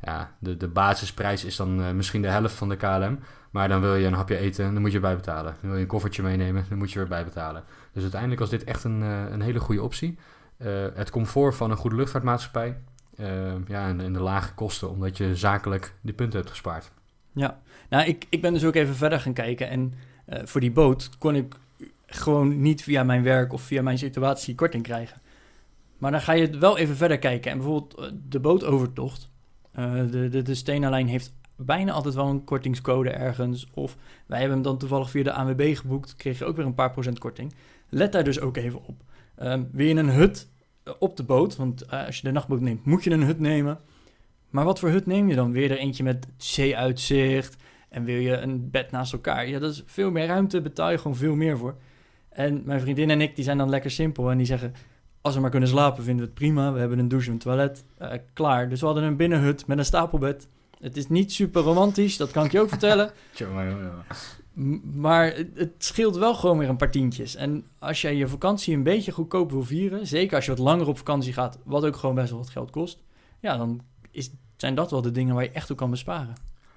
ja, 0.00 0.32
de, 0.38 0.56
de 0.56 0.68
basisprijs 0.68 1.44
is 1.44 1.56
dan 1.56 1.82
eh, 1.82 1.90
misschien 1.90 2.22
de 2.22 2.28
helft 2.28 2.54
van 2.54 2.68
de 2.68 2.76
KLM. 2.76 3.18
Maar 3.54 3.68
dan 3.68 3.80
wil 3.80 3.94
je 3.94 4.06
een 4.06 4.12
hapje 4.12 4.36
eten, 4.36 4.72
dan 4.72 4.82
moet 4.82 4.90
je 4.90 4.96
erbij 4.96 5.16
betalen. 5.16 5.56
Wil 5.60 5.74
je 5.74 5.80
een 5.80 5.86
koffertje 5.86 6.22
meenemen, 6.22 6.64
dan 6.68 6.78
moet 6.78 6.92
je 6.92 7.00
erbij 7.00 7.24
betalen. 7.24 7.64
Dus 7.92 8.02
uiteindelijk 8.02 8.40
was 8.40 8.50
dit 8.50 8.64
echt 8.64 8.84
een, 8.84 9.02
eh, 9.02 9.30
een 9.30 9.40
hele 9.40 9.60
goede 9.60 9.82
optie. 9.82 10.18
Eh, 10.56 10.68
het 10.94 11.10
comfort 11.10 11.54
van 11.54 11.70
een 11.70 11.76
goede 11.76 11.96
luchtvaartmaatschappij. 11.96 12.76
eh, 13.16 13.52
ja, 13.66 13.88
en, 13.88 14.12
de 14.12 14.20
lage 14.20 14.54
kosten, 14.54 14.90
omdat 14.90 15.16
je 15.16 15.36
zakelijk 15.36 15.94
die 16.00 16.14
punten 16.14 16.38
hebt 16.38 16.50
gespaard. 16.50 16.90
Ja, 17.32 17.60
nou, 17.88 18.06
ik, 18.06 18.26
ik 18.28 18.40
ben 18.40 18.52
dus 18.52 18.64
ook 18.64 18.74
even 18.74 18.94
verder 18.94 19.20
gaan 19.20 19.32
kijken. 19.32 19.68
En 19.68 19.94
voor 20.44 20.60
die 20.60 20.72
boot 20.72 21.10
kon 21.18 21.34
ik 21.34 21.54
gewoon 22.06 22.60
niet 22.60 22.82
via 22.82 23.02
mijn 23.02 23.22
werk 23.22 23.52
of 23.52 23.62
via 23.62 23.82
mijn 23.82 23.98
situatie 23.98 24.54
korting 24.54 24.82
krijgen. 24.82 25.20
Maar 25.98 26.10
dan 26.10 26.20
ga 26.20 26.32
je 26.32 26.58
wel 26.58 26.78
even 26.78 26.96
verder 26.96 27.18
kijken. 27.18 27.50
En 27.50 27.58
bijvoorbeeld 27.58 28.12
de 28.28 28.40
bootovertocht. 28.40 29.30
de, 29.72 30.28
de, 30.30 30.42
de 30.42 30.54
Stena-lijn 30.54 31.08
heeft 31.08 31.32
bijna 31.56 31.92
altijd 31.92 32.14
wel 32.14 32.28
een 32.28 32.44
kortingscode 32.44 33.10
ergens. 33.10 33.70
Of 33.74 33.96
wij 34.26 34.38
hebben 34.38 34.56
hem 34.56 34.66
dan 34.66 34.78
toevallig 34.78 35.10
via 35.10 35.22
de 35.22 35.32
ANWB 35.32 35.76
geboekt. 35.76 36.16
Kreeg 36.16 36.38
je 36.38 36.44
ook 36.44 36.56
weer 36.56 36.66
een 36.66 36.74
paar 36.74 36.90
procent 36.90 37.18
korting. 37.18 37.54
Let 37.88 38.12
daar 38.12 38.24
dus 38.24 38.40
ook 38.40 38.56
even 38.56 38.84
op. 38.84 39.02
Ehm, 39.36 39.62
wil 39.72 39.86
je 39.86 39.94
een 39.94 40.08
hut 40.10 40.48
eh, 40.82 40.92
op 40.98 41.16
de 41.16 41.22
boot? 41.22 41.56
Want 41.56 41.82
eh, 41.84 42.06
als 42.06 42.16
je 42.16 42.22
de 42.22 42.32
nachtboot 42.32 42.60
neemt, 42.60 42.84
moet 42.84 43.04
je 43.04 43.10
een 43.10 43.22
hut 43.22 43.40
nemen. 43.40 43.78
Maar 44.50 44.64
wat 44.64 44.78
voor 44.78 44.88
hut 44.88 45.06
neem 45.06 45.28
je 45.28 45.34
dan? 45.34 45.52
Weer 45.52 45.70
er 45.70 45.78
eentje 45.78 46.02
met 46.02 46.26
zeeuitzicht 46.36 47.56
en 47.88 48.04
wil 48.04 48.18
je 48.20 48.36
een 48.36 48.70
bed 48.70 48.90
naast 48.90 49.12
elkaar? 49.12 49.48
Ja, 49.48 49.58
dat 49.58 49.72
is 49.72 49.82
veel 49.86 50.10
meer 50.10 50.26
ruimte, 50.26 50.60
betaal 50.60 50.90
je 50.90 50.98
gewoon 50.98 51.16
veel 51.16 51.34
meer 51.34 51.58
voor. 51.58 51.76
En 52.28 52.62
mijn 52.64 52.80
vriendin 52.80 53.10
en 53.10 53.20
ik, 53.20 53.34
die 53.36 53.44
zijn 53.44 53.58
dan 53.58 53.68
lekker 53.68 53.90
simpel 53.90 54.30
en 54.30 54.36
die 54.36 54.46
zeggen... 54.46 54.72
Als 55.20 55.34
we 55.34 55.40
maar 55.40 55.50
kunnen 55.50 55.68
slapen, 55.68 56.04
vinden 56.04 56.24
we 56.24 56.30
het 56.30 56.38
prima. 56.38 56.72
We 56.72 56.78
hebben 56.78 56.98
een 56.98 57.08
douche 57.08 57.26
en 57.26 57.32
een 57.32 57.38
toilet. 57.38 57.84
eh, 57.98 58.10
klaar. 58.32 58.68
Dus 58.68 58.80
we 58.80 58.86
hadden 58.86 59.04
een 59.04 59.16
binnenhut 59.16 59.66
met 59.66 59.78
een 59.78 59.84
stapelbed. 59.84 60.48
Het 60.84 60.96
is 60.96 61.08
niet 61.08 61.32
super 61.32 61.62
romantisch, 61.62 62.16
dat 62.16 62.30
kan 62.30 62.44
ik 62.44 62.52
je 62.52 62.60
ook 62.60 62.68
vertellen. 62.68 63.10
Maar 64.94 65.34
het, 65.54 65.72
scheelt 65.78 66.16
wel 66.16 66.34
gewoon 66.34 66.58
weer 66.58 66.68
een 66.68 66.76
paar 66.76 66.90
tientjes. 66.90 67.34
En 67.34 67.64
als 67.78 68.00
jij 68.00 68.16
je 68.16 68.28
vakantie 68.28 68.74
een 68.74 68.82
beetje 68.82 69.12
goedkoop 69.12 69.50
wil 69.50 69.62
vieren... 69.62 70.06
zeker 70.06 70.36
als 70.36 70.44
je 70.44 70.50
wat 70.50 70.60
langer 70.60 70.86
op 70.86 70.96
vakantie 70.96 71.32
gaat... 71.32 71.58
wat 71.64 71.84
ook 71.84 71.96
gewoon 71.96 72.14
best 72.14 72.30
wel 72.30 72.38
wat 72.38 72.50
geld 72.50 72.70
kost... 72.70 72.98
ja, 73.40 73.56
dan 73.56 73.80
is, 74.10 74.30
zijn 74.56 74.74
dat 74.74 74.90
wel 74.90 75.02
de 75.02 75.10
dingen 75.10 75.34
waar 75.34 75.44
je 75.44 75.50
echt 75.50 75.70
op 75.70 75.76
kan 75.76 75.90
besparen. 75.90 76.34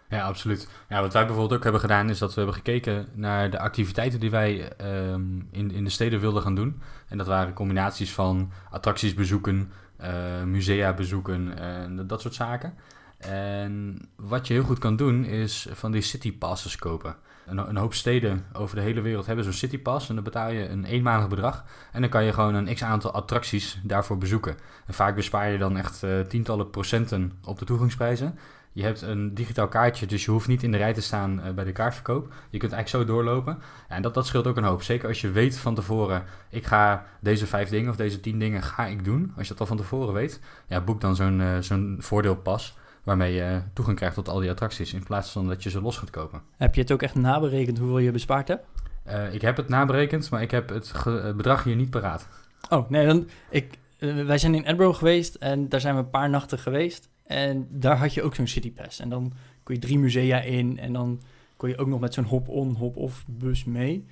Ja, 0.09 0.25
absoluut. 0.25 0.69
Ja, 0.89 1.01
wat 1.01 1.13
wij 1.13 1.25
bijvoorbeeld 1.25 1.57
ook 1.57 1.63
hebben 1.63 1.81
gedaan, 1.81 2.09
is 2.09 2.17
dat 2.17 2.29
we 2.29 2.35
hebben 2.35 2.55
gekeken 2.55 3.07
naar 3.13 3.49
de 3.49 3.59
activiteiten 3.59 4.19
die 4.19 4.31
wij 4.31 4.71
ehm, 4.71 5.39
in, 5.51 5.71
in 5.71 5.83
de 5.83 5.89
steden 5.89 6.19
wilden 6.19 6.41
gaan 6.41 6.55
doen. 6.55 6.81
En 7.07 7.17
dat 7.17 7.27
waren 7.27 7.53
combinaties 7.53 8.13
van 8.13 8.51
attracties 8.69 9.13
bezoeken, 9.13 9.71
eh, 9.97 10.43
musea 10.43 10.93
bezoeken 10.93 11.57
en 11.57 12.07
dat 12.07 12.21
soort 12.21 12.33
zaken. 12.33 12.73
En 13.17 13.99
wat 14.15 14.47
je 14.47 14.53
heel 14.53 14.63
goed 14.63 14.79
kan 14.79 14.95
doen, 14.95 15.25
is 15.25 15.67
van 15.71 15.91
die 15.91 16.01
city 16.01 16.37
passes 16.37 16.75
kopen. 16.75 17.15
Een, 17.45 17.57
een 17.57 17.77
hoop 17.77 17.93
steden 17.93 18.45
over 18.53 18.75
de 18.75 18.81
hele 18.81 19.01
wereld 19.01 19.25
hebben 19.25 19.43
zo'n 19.43 19.53
city 19.53 19.79
pass 19.79 20.09
en 20.09 20.15
dan 20.15 20.23
betaal 20.23 20.49
je 20.51 20.67
een 20.67 20.85
eenmalig 20.85 21.27
bedrag. 21.27 21.65
En 21.91 22.01
dan 22.01 22.09
kan 22.09 22.23
je 22.23 22.33
gewoon 22.33 22.53
een 22.53 22.73
x 22.73 22.83
aantal 22.83 23.11
attracties 23.11 23.79
daarvoor 23.83 24.17
bezoeken. 24.17 24.55
En 24.85 24.93
vaak 24.93 25.15
bespaar 25.15 25.51
je 25.51 25.57
dan 25.57 25.77
echt 25.77 26.03
eh, 26.03 26.19
tientallen 26.19 26.69
procenten 26.69 27.31
op 27.43 27.59
de 27.59 27.65
toegangsprijzen. 27.65 28.39
Je 28.71 28.83
hebt 28.83 29.01
een 29.01 29.33
digitaal 29.33 29.67
kaartje, 29.67 30.05
dus 30.05 30.25
je 30.25 30.31
hoeft 30.31 30.47
niet 30.47 30.63
in 30.63 30.71
de 30.71 30.77
rij 30.77 30.93
te 30.93 31.01
staan 31.01 31.41
eh, 31.41 31.51
bij 31.53 31.63
de 31.63 31.71
kaartverkoop. 31.71 32.33
Je 32.49 32.57
kunt 32.57 32.71
eigenlijk 32.71 33.05
zo 33.05 33.13
doorlopen. 33.13 33.57
En 33.87 34.01
dat, 34.01 34.13
dat 34.13 34.25
scheelt 34.25 34.47
ook 34.47 34.57
een 34.57 34.63
hoop. 34.63 34.83
Zeker 34.83 35.07
als 35.07 35.21
je 35.21 35.31
weet 35.31 35.57
van 35.57 35.75
tevoren, 35.75 36.23
ik 36.49 36.65
ga 36.65 37.05
deze 37.19 37.47
vijf 37.47 37.69
dingen 37.69 37.89
of 37.89 37.95
deze 37.95 38.19
tien 38.19 38.39
dingen 38.39 38.63
ga 38.63 38.85
ik 38.85 39.03
doen. 39.03 39.33
Als 39.37 39.47
je 39.47 39.51
dat 39.53 39.61
al 39.61 39.67
van 39.67 39.77
tevoren 39.77 40.13
weet, 40.13 40.39
ja, 40.67 40.81
boek 40.81 41.01
dan 41.01 41.15
zo'n 41.15 41.41
eh, 41.41 41.57
zo'n 41.59 41.97
voordeelpas 41.99 42.77
waarmee 43.07 43.33
je 43.33 43.61
toegang 43.73 43.97
krijgt 43.97 44.15
tot 44.15 44.29
al 44.29 44.39
die 44.39 44.49
attracties. 44.49 44.93
In 44.93 45.03
plaats 45.03 45.31
van 45.31 45.47
dat 45.47 45.63
je 45.63 45.69
ze 45.69 45.81
los 45.81 45.97
gaat 45.97 46.09
kopen. 46.09 46.41
Heb 46.57 46.75
je 46.75 46.81
het 46.81 46.91
ook 46.91 47.01
echt 47.01 47.15
naberekend 47.15 47.77
hoeveel 47.77 47.97
je 47.97 48.11
bespaard 48.11 48.47
hebt? 48.47 48.65
Eh, 49.03 49.33
ik 49.33 49.41
heb 49.41 49.57
het 49.57 49.69
naberekend, 49.69 50.29
maar 50.29 50.41
ik 50.41 50.51
heb 50.51 50.69
het 50.69 50.93
bedrag 51.35 51.63
hier 51.63 51.75
niet 51.75 51.89
paraat. 51.89 52.27
Oh, 52.69 52.89
nee, 52.89 53.05
dan, 53.05 53.29
ik, 53.49 53.77
eh, 53.97 54.25
wij 54.25 54.37
zijn 54.37 54.55
in 54.55 54.63
Edinburgh 54.63 54.97
geweest 54.97 55.35
en 55.35 55.69
daar 55.69 55.79
zijn 55.79 55.95
we 55.95 56.01
een 56.01 56.09
paar 56.09 56.29
nachten 56.29 56.59
geweest. 56.59 57.09
En 57.25 57.67
daar 57.69 57.97
had 57.97 58.13
je 58.13 58.23
ook 58.23 58.35
zo'n 58.35 58.47
citypass. 58.47 58.99
En 58.99 59.09
dan 59.09 59.33
kon 59.63 59.75
je 59.75 59.81
drie 59.81 59.99
musea 59.99 60.41
in 60.41 60.79
en 60.79 60.93
dan 60.93 61.21
kon 61.57 61.69
je 61.69 61.77
ook 61.77 61.87
nog 61.87 61.99
met 61.99 62.13
zo'n 62.13 62.23
hop-on, 62.23 62.75
hop-off 62.75 63.25
bus 63.27 63.63
mee. 63.63 64.05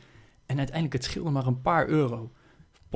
En 0.45 0.57
uiteindelijk, 0.57 0.95
het 0.95 1.03
scheelde 1.03 1.29
maar 1.29 1.47
een 1.47 1.61
paar 1.61 1.87
euro. 1.87 2.31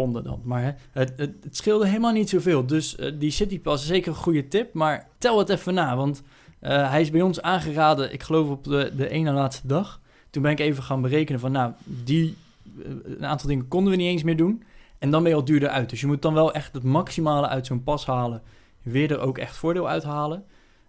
Dan. 0.07 0.41
Maar 0.43 0.77
het, 0.91 1.13
het, 1.15 1.33
het 1.43 1.57
scheelde 1.57 1.87
helemaal 1.87 2.11
niet 2.11 2.29
zoveel. 2.29 2.65
Dus 2.65 2.95
eh, 2.95 3.11
die 3.19 3.31
citypass 3.31 3.83
is 3.83 3.89
zeker 3.89 4.11
een 4.11 4.17
goede 4.17 4.47
tip. 4.47 4.73
Maar 4.73 5.07
tel 5.17 5.37
het 5.37 5.49
even 5.49 5.73
na, 5.73 5.95
want 5.95 6.23
eh, 6.59 6.89
hij 6.89 7.01
is 7.01 7.11
bij 7.11 7.21
ons 7.21 7.41
aangeraden, 7.41 8.13
ik 8.13 8.23
geloof 8.23 8.49
op 8.49 8.63
de, 8.63 8.91
de 8.95 9.09
ene 9.09 9.31
laatste 9.31 9.67
dag. 9.67 10.01
Toen 10.29 10.41
ben 10.41 10.51
ik 10.51 10.59
even 10.59 10.83
gaan 10.83 11.01
berekenen 11.01 11.39
van, 11.39 11.51
nou, 11.51 11.73
die, 11.83 12.37
eh, 12.83 12.91
een 13.05 13.25
aantal 13.25 13.47
dingen 13.47 13.67
konden 13.67 13.91
we 13.91 13.97
niet 13.97 14.07
eens 14.07 14.23
meer 14.23 14.37
doen. 14.37 14.63
En 14.97 15.11
dan 15.11 15.21
ben 15.21 15.31
je 15.31 15.37
al 15.37 15.45
duurder 15.45 15.69
uit. 15.69 15.89
Dus 15.89 16.01
je 16.01 16.07
moet 16.07 16.21
dan 16.21 16.33
wel 16.33 16.53
echt 16.53 16.73
het 16.73 16.83
maximale 16.83 17.47
uit 17.47 17.65
zo'n 17.65 17.83
pas 17.83 18.05
halen. 18.05 18.41
Weer 18.81 19.11
er 19.11 19.19
ook 19.19 19.37
echt 19.37 19.55
voordeel 19.55 19.89
uithalen. 19.89 20.43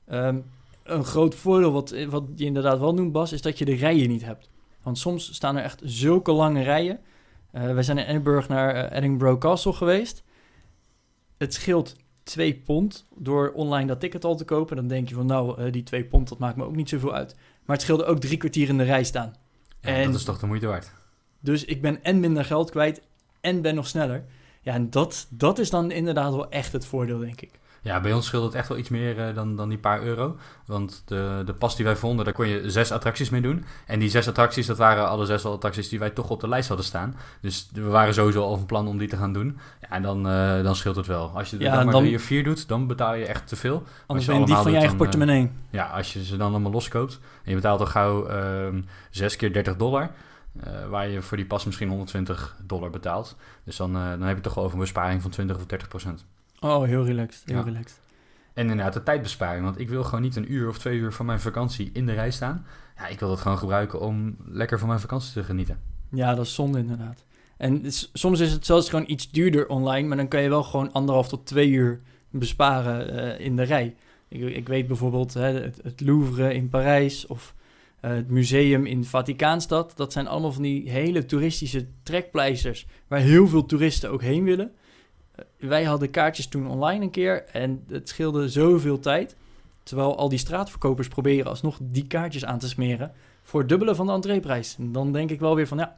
Ehm, 0.06 0.36
een 0.82 1.04
groot 1.04 1.34
voordeel 1.34 1.72
wat, 1.72 1.94
wat 2.08 2.24
je 2.34 2.44
inderdaad 2.44 2.78
wel 2.78 2.94
noemt, 2.94 3.12
Bas, 3.12 3.32
is 3.32 3.42
dat 3.42 3.58
je 3.58 3.64
de 3.64 3.74
rijen 3.74 4.08
niet 4.08 4.24
hebt. 4.24 4.48
Want 4.82 4.98
soms 4.98 5.34
staan 5.34 5.56
er 5.56 5.62
echt 5.62 5.80
zulke 5.84 6.32
lange 6.32 6.62
rijen. 6.62 6.98
Eh 7.52 7.72
wij 7.72 7.82
zijn 7.82 7.98
in 7.98 8.04
Edinburgh 8.04 8.48
naar 8.48 8.74
eh, 8.74 8.96
Edinburgh 8.98 9.38
Castle 9.38 9.72
geweest. 9.72 10.22
Het 11.38 11.54
scheelt 11.54 11.96
2 12.22 12.54
pond 12.54 13.06
door 13.16 13.52
online 13.54 13.86
dat 13.86 14.00
ticket 14.00 14.24
al 14.24 14.36
te 14.36 14.44
kopen. 14.44 14.76
Dan 14.76 14.86
denk 14.88 15.08
je 15.08 15.14
van 15.14 15.26
nou, 15.26 15.60
eh, 15.64 15.72
die 15.72 15.82
2 15.82 16.04
pond, 16.04 16.28
dat 16.28 16.38
maakt 16.38 16.56
me 16.56 16.64
ook 16.64 16.76
niet 16.76 16.88
zoveel 16.88 17.14
uit. 17.14 17.34
Maar 17.64 17.76
het 17.76 17.84
scheelde 17.84 18.04
ook 18.04 18.18
drie 18.20 18.36
kwartier 18.36 18.68
in 18.68 18.78
de 18.78 18.84
rij 18.84 19.04
staan. 19.04 19.34
Ja, 19.80 19.88
En- 19.88 20.04
Dat 20.06 20.14
is 20.20 20.24
toch 20.24 20.38
de 20.38 20.46
moeite 20.46 20.66
waard. 20.66 20.92
Dus 21.40 21.64
ik 21.64 21.82
ben 21.82 22.02
en 22.04 22.20
minder 22.20 22.44
geld 22.44 22.70
kwijt 22.70 23.00
en 23.40 23.62
ben 23.62 23.74
nog 23.74 23.86
sneller. 23.86 24.24
Ja, 24.62 24.74
en 24.74 24.90
dat, 24.90 25.26
dat 25.30 25.58
is 25.58 25.70
dan 25.70 25.90
inderdaad 25.90 26.32
wel 26.34 26.50
echt 26.50 26.72
het 26.72 26.84
voordeel, 26.84 27.18
denk 27.18 27.40
ik. 27.40 27.50
Ja, 27.82 28.00
bij 28.00 28.12
ons 28.12 28.26
scheelt 28.26 28.44
het 28.44 28.54
echt 28.54 28.68
wel 28.68 28.78
iets 28.78 28.88
meer 28.88 29.18
eh, 29.28 29.34
dan, 29.34 29.56
dan 29.56 29.68
die 29.68 29.78
paar 29.78 30.02
euro. 30.02 30.36
Want 30.66 31.02
de, 31.06 31.42
de 31.44 31.54
pas 31.54 31.76
die 31.76 31.84
wij 31.84 31.96
vonden, 31.96 32.24
daar 32.24 32.34
kon 32.34 32.48
je 32.48 32.70
zes 32.70 32.92
attracties 32.92 33.30
mee 33.30 33.40
doen. 33.40 33.64
En 33.86 33.98
die 33.98 34.08
zes 34.08 34.28
attracties, 34.28 34.66
dat 34.66 34.76
waren 34.78 35.08
alle 35.08 35.26
zes 35.26 35.44
attracties 35.46 35.88
die 35.88 35.98
wij 35.98 36.10
toch 36.10 36.30
op 36.30 36.40
de 36.40 36.48
lijst 36.48 36.68
hadden 36.68 36.86
staan. 36.86 37.16
Dus 37.40 37.68
we 37.72 37.82
waren 37.82 38.14
sowieso 38.14 38.42
al 38.42 38.56
van 38.56 38.66
plan 38.66 38.88
om 38.88 38.98
die 38.98 39.08
te 39.08 39.16
gaan 39.16 39.32
doen. 39.32 39.58
Ja, 39.80 39.88
en 39.90 40.02
dan, 40.02 40.28
eh, 40.28 40.62
dan 40.62 40.76
scheelt 40.76 40.96
het 40.96 41.06
wel. 41.06 41.30
Als 41.34 41.50
je 41.50 41.56
er 41.56 41.62
Ja, 41.62 41.74
dan 41.74 41.84
maar 41.84 41.94
dan- 41.94 42.14
of 42.14 42.22
vier 42.22 42.44
doet, 42.44 42.68
dan 42.68 42.86
betaal 42.86 43.14
je 43.14 43.26
echt 43.26 43.48
te 43.48 43.56
veel. 43.56 43.82
Anders 44.06 44.26
ben 44.26 44.34
je 44.36 44.40
allemaal 44.42 44.62
van 44.62 44.72
je 44.72 44.78
eigen 44.78 44.96
portemonnee. 44.96 45.50
Ja, 45.70 45.86
als 45.86 46.12
je 46.12 46.24
ze 46.24 46.36
dan 46.36 46.50
allemaal 46.50 46.72
loskoopt 46.72 47.18
en 47.44 47.50
je 47.50 47.54
betaalt 47.54 47.80
al 47.80 47.86
gauw 47.86 48.26
ehm 48.26 48.80
zes 49.10 49.36
keer 49.36 49.52
30 49.52 49.76
dollar... 49.76 50.10
eh, 50.60 50.70
waar 50.88 51.08
je 51.08 51.22
voor 51.22 51.36
die 51.36 51.46
pas 51.46 51.64
misschien 51.64 51.88
120 51.88 52.56
dollar 52.66 52.90
betaalt. 52.90 53.36
Dus 53.64 53.76
dan, 53.76 53.96
eh, 53.96 54.10
dan 54.10 54.22
heb 54.22 54.36
je 54.36 54.42
toch 54.42 54.54
wel 54.54 54.64
over 54.64 54.76
een 54.76 54.82
besparing 54.82 55.22
van 55.22 55.30
20 55.30 55.56
of 55.56 55.66
30 55.66 55.88
procent. 55.88 56.24
Oh, 56.60 56.82
heel 56.84 57.04
relaxed, 57.04 57.42
heel 57.44 57.56
Ja. 57.56 57.62
relaxed. 57.62 58.00
En 58.54 58.62
inderdaad 58.70 58.92
de 58.92 59.02
tijdbesparing. 59.02 59.64
Want 59.64 59.80
ik 59.80 59.88
wil 59.88 60.04
gewoon 60.04 60.22
niet 60.22 60.36
een 60.36 60.52
uur 60.52 60.68
of 60.68 60.78
twee 60.78 60.98
uur 60.98 61.12
van 61.12 61.26
mijn 61.26 61.40
vakantie 61.40 61.90
in 61.92 62.06
de 62.06 62.12
rij 62.12 62.30
staan. 62.30 62.66
Ja, 62.96 63.06
ik 63.06 63.18
wil 63.20 63.28
dat 63.28 63.40
gewoon 63.40 63.58
gebruiken 63.58 64.00
om 64.00 64.36
lekker 64.46 64.78
van 64.78 64.88
mijn 64.88 65.00
vakantie 65.00 65.32
te 65.32 65.44
genieten. 65.44 65.80
Ja, 66.10 66.34
dat 66.34 66.44
is 66.46 66.54
zonde 66.54 66.78
inderdaad. 66.78 67.24
En 67.56 67.82
soms 68.12 68.40
is 68.40 68.52
het 68.52 68.66
zelfs 68.66 68.88
gewoon 68.88 69.04
iets 69.08 69.30
duurder 69.30 69.68
online, 69.68 70.08
maar 70.08 70.16
dan 70.16 70.28
kan 70.28 70.42
je 70.42 70.48
wel 70.48 70.62
gewoon 70.62 70.92
anderhalf 70.92 71.28
tot 71.28 71.46
twee 71.46 71.70
uur 71.70 72.00
besparen 72.30 73.10
eh, 73.38 73.46
in 73.46 73.56
de 73.56 73.62
rij. 73.62 73.96
Ik, 74.28 74.40
ik 74.42 74.68
weet 74.68 74.86
bijvoorbeeld 74.86 75.34
hè, 75.34 75.60
het, 75.60 75.80
het 75.82 76.00
Louvre 76.00 76.54
in 76.54 76.68
Parijs 76.68 77.26
of 77.26 77.54
eh, 78.00 78.10
het 78.10 78.28
museum 78.30 78.86
in 78.86 79.04
Vaticaanstad. 79.04 79.92
Dat 79.96 80.12
zijn 80.12 80.26
allemaal 80.26 80.52
van 80.52 80.62
die 80.62 80.90
hele 80.90 81.24
toeristische 81.26 81.86
trekpleisters 82.02 82.86
waar 83.08 83.20
heel 83.20 83.48
veel 83.48 83.66
toeristen 83.66 84.10
ook 84.10 84.22
heen 84.22 84.44
willen. 84.44 84.72
Wij 85.56 85.84
hadden 85.84 86.10
kaartjes 86.10 86.48
toen 86.48 86.68
online 86.68 87.04
een 87.04 87.10
keer 87.10 87.44
en 87.52 87.84
het 87.88 88.08
scheelde 88.08 88.48
zoveel 88.48 88.98
tijd. 88.98 89.36
Terwijl 89.82 90.16
al 90.16 90.28
die 90.28 90.38
straatverkopers 90.38 91.08
proberen 91.08 91.50
alsnog 91.50 91.78
die 91.82 92.06
kaartjes 92.06 92.44
aan 92.44 92.58
te 92.58 92.68
smeren 92.68 93.12
voor 93.42 93.60
het 93.60 93.68
dubbele 93.68 93.94
van 93.94 94.06
de 94.06 94.12
entreeprijs. 94.12 94.76
En 94.78 94.92
dan 94.92 95.12
denk 95.12 95.30
ik 95.30 95.40
wel 95.40 95.54
weer 95.54 95.66
van 95.66 95.78
ja, 95.78 95.96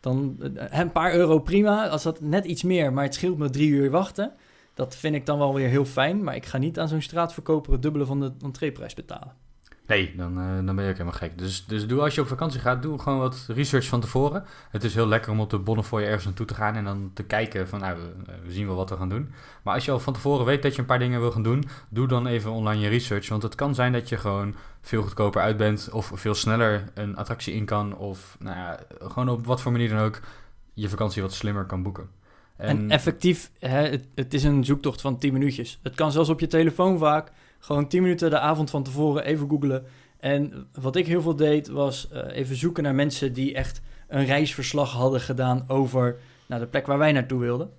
dan 0.00 0.36
eh, 0.56 0.78
een 0.80 0.92
paar 0.92 1.14
euro 1.14 1.38
prima. 1.38 1.88
Als 1.88 2.02
dat 2.02 2.20
net 2.20 2.44
iets 2.44 2.62
meer, 2.62 2.92
maar 2.92 3.04
het 3.04 3.14
scheelt 3.14 3.38
me 3.38 3.50
drie 3.50 3.68
uur 3.68 3.90
wachten. 3.90 4.32
Dat 4.74 4.96
vind 4.96 5.14
ik 5.14 5.26
dan 5.26 5.38
wel 5.38 5.54
weer 5.54 5.68
heel 5.68 5.84
fijn. 5.84 6.24
Maar 6.24 6.34
ik 6.34 6.46
ga 6.46 6.58
niet 6.58 6.78
aan 6.78 6.88
zo'n 6.88 7.02
straatverkoper 7.02 7.72
het 7.72 7.82
dubbele 7.82 8.06
van 8.06 8.20
de 8.20 8.32
entreeprijs 8.42 8.94
betalen. 8.94 9.32
Nee, 9.92 10.12
dan, 10.16 10.38
eh, 10.38 10.66
dan 10.66 10.74
ben 10.74 10.84
je 10.84 10.90
ook 10.90 10.96
helemaal 10.96 11.18
gek. 11.18 11.38
Dus, 11.38 11.64
dus 11.66 11.86
doe 11.86 12.00
als 12.00 12.14
je 12.14 12.20
op 12.20 12.26
vakantie 12.26 12.60
gaat, 12.60 12.82
doe 12.82 12.98
gewoon 12.98 13.18
wat 13.18 13.46
research 13.48 13.86
van 13.86 14.00
tevoren. 14.00 14.44
Het 14.70 14.84
is 14.84 14.94
heel 14.94 15.06
lekker 15.06 15.32
om 15.32 15.40
op 15.40 15.50
de 15.50 15.58
Bonnefoy 15.58 16.02
ergens 16.02 16.24
naartoe 16.24 16.46
te 16.46 16.54
gaan 16.54 16.74
en 16.74 16.84
dan 16.84 17.10
te 17.14 17.22
kijken 17.22 17.68
van 17.68 17.80
nou, 17.80 17.96
we, 17.96 18.32
we 18.44 18.52
zien 18.52 18.66
wel 18.66 18.76
wat 18.76 18.90
we 18.90 18.96
gaan 18.96 19.08
doen. 19.08 19.32
Maar 19.62 19.74
als 19.74 19.84
je 19.84 19.90
al 19.90 20.00
van 20.00 20.12
tevoren 20.12 20.46
weet 20.46 20.62
dat 20.62 20.74
je 20.74 20.80
een 20.80 20.86
paar 20.86 20.98
dingen 20.98 21.20
wil 21.20 21.30
gaan 21.30 21.42
doen, 21.42 21.64
doe 21.88 22.08
dan 22.08 22.26
even 22.26 22.50
online 22.50 22.82
je 22.82 22.88
research. 22.88 23.28
Want 23.28 23.42
het 23.42 23.54
kan 23.54 23.74
zijn 23.74 23.92
dat 23.92 24.08
je 24.08 24.16
gewoon 24.16 24.54
veel 24.80 25.02
goedkoper 25.02 25.42
uit 25.42 25.56
bent 25.56 25.88
of 25.92 26.10
veel 26.14 26.34
sneller 26.34 26.84
een 26.94 27.16
attractie 27.16 27.54
in 27.54 27.64
kan. 27.64 27.96
Of 27.96 28.36
nou 28.38 28.56
ja, 28.56 28.80
gewoon 28.98 29.28
op 29.28 29.46
wat 29.46 29.60
voor 29.60 29.72
manier 29.72 29.88
dan 29.88 29.98
ook 29.98 30.20
je 30.74 30.88
vakantie 30.88 31.22
wat 31.22 31.32
slimmer 31.32 31.64
kan 31.64 31.82
boeken. 31.82 32.08
En, 32.56 32.90
effectief, 32.90 33.50
hè, 33.58 33.88
het, 33.88 34.06
het 34.14 34.34
is 34.34 34.44
een 34.44 34.64
zoektocht 34.64 35.00
van 35.00 35.18
10 35.18 35.32
minuutjes. 35.32 35.78
Het 35.82 35.94
kan 35.94 36.12
zelfs 36.12 36.28
op 36.28 36.40
je 36.40 36.46
telefoon 36.46 36.98
vaak. 36.98 37.32
Gewoon 37.62 37.88
10 37.88 38.02
minuten 38.02 38.30
de 38.30 38.38
avond 38.38 38.70
van 38.70 38.82
tevoren 38.82 39.24
even 39.24 39.48
googlen. 39.48 39.84
En 40.20 40.66
wat 40.80 40.96
ik 40.96 41.06
heel 41.06 41.22
veel 41.22 41.36
deed, 41.36 41.68
was 41.68 42.08
eh, 42.08 42.36
even 42.36 42.56
zoeken 42.56 42.82
naar 42.82 42.94
mensen 42.94 43.32
die 43.32 43.54
echt 43.54 43.80
een 44.08 44.24
reisverslag 44.24 44.92
hadden 44.92 45.20
gedaan 45.20 45.64
over 45.68 46.18
nou, 46.46 46.60
de 46.60 46.66
plek 46.66 46.86
waar 46.86 46.98
wij 46.98 47.12
naartoe 47.12 47.40
wilden. 47.40 47.70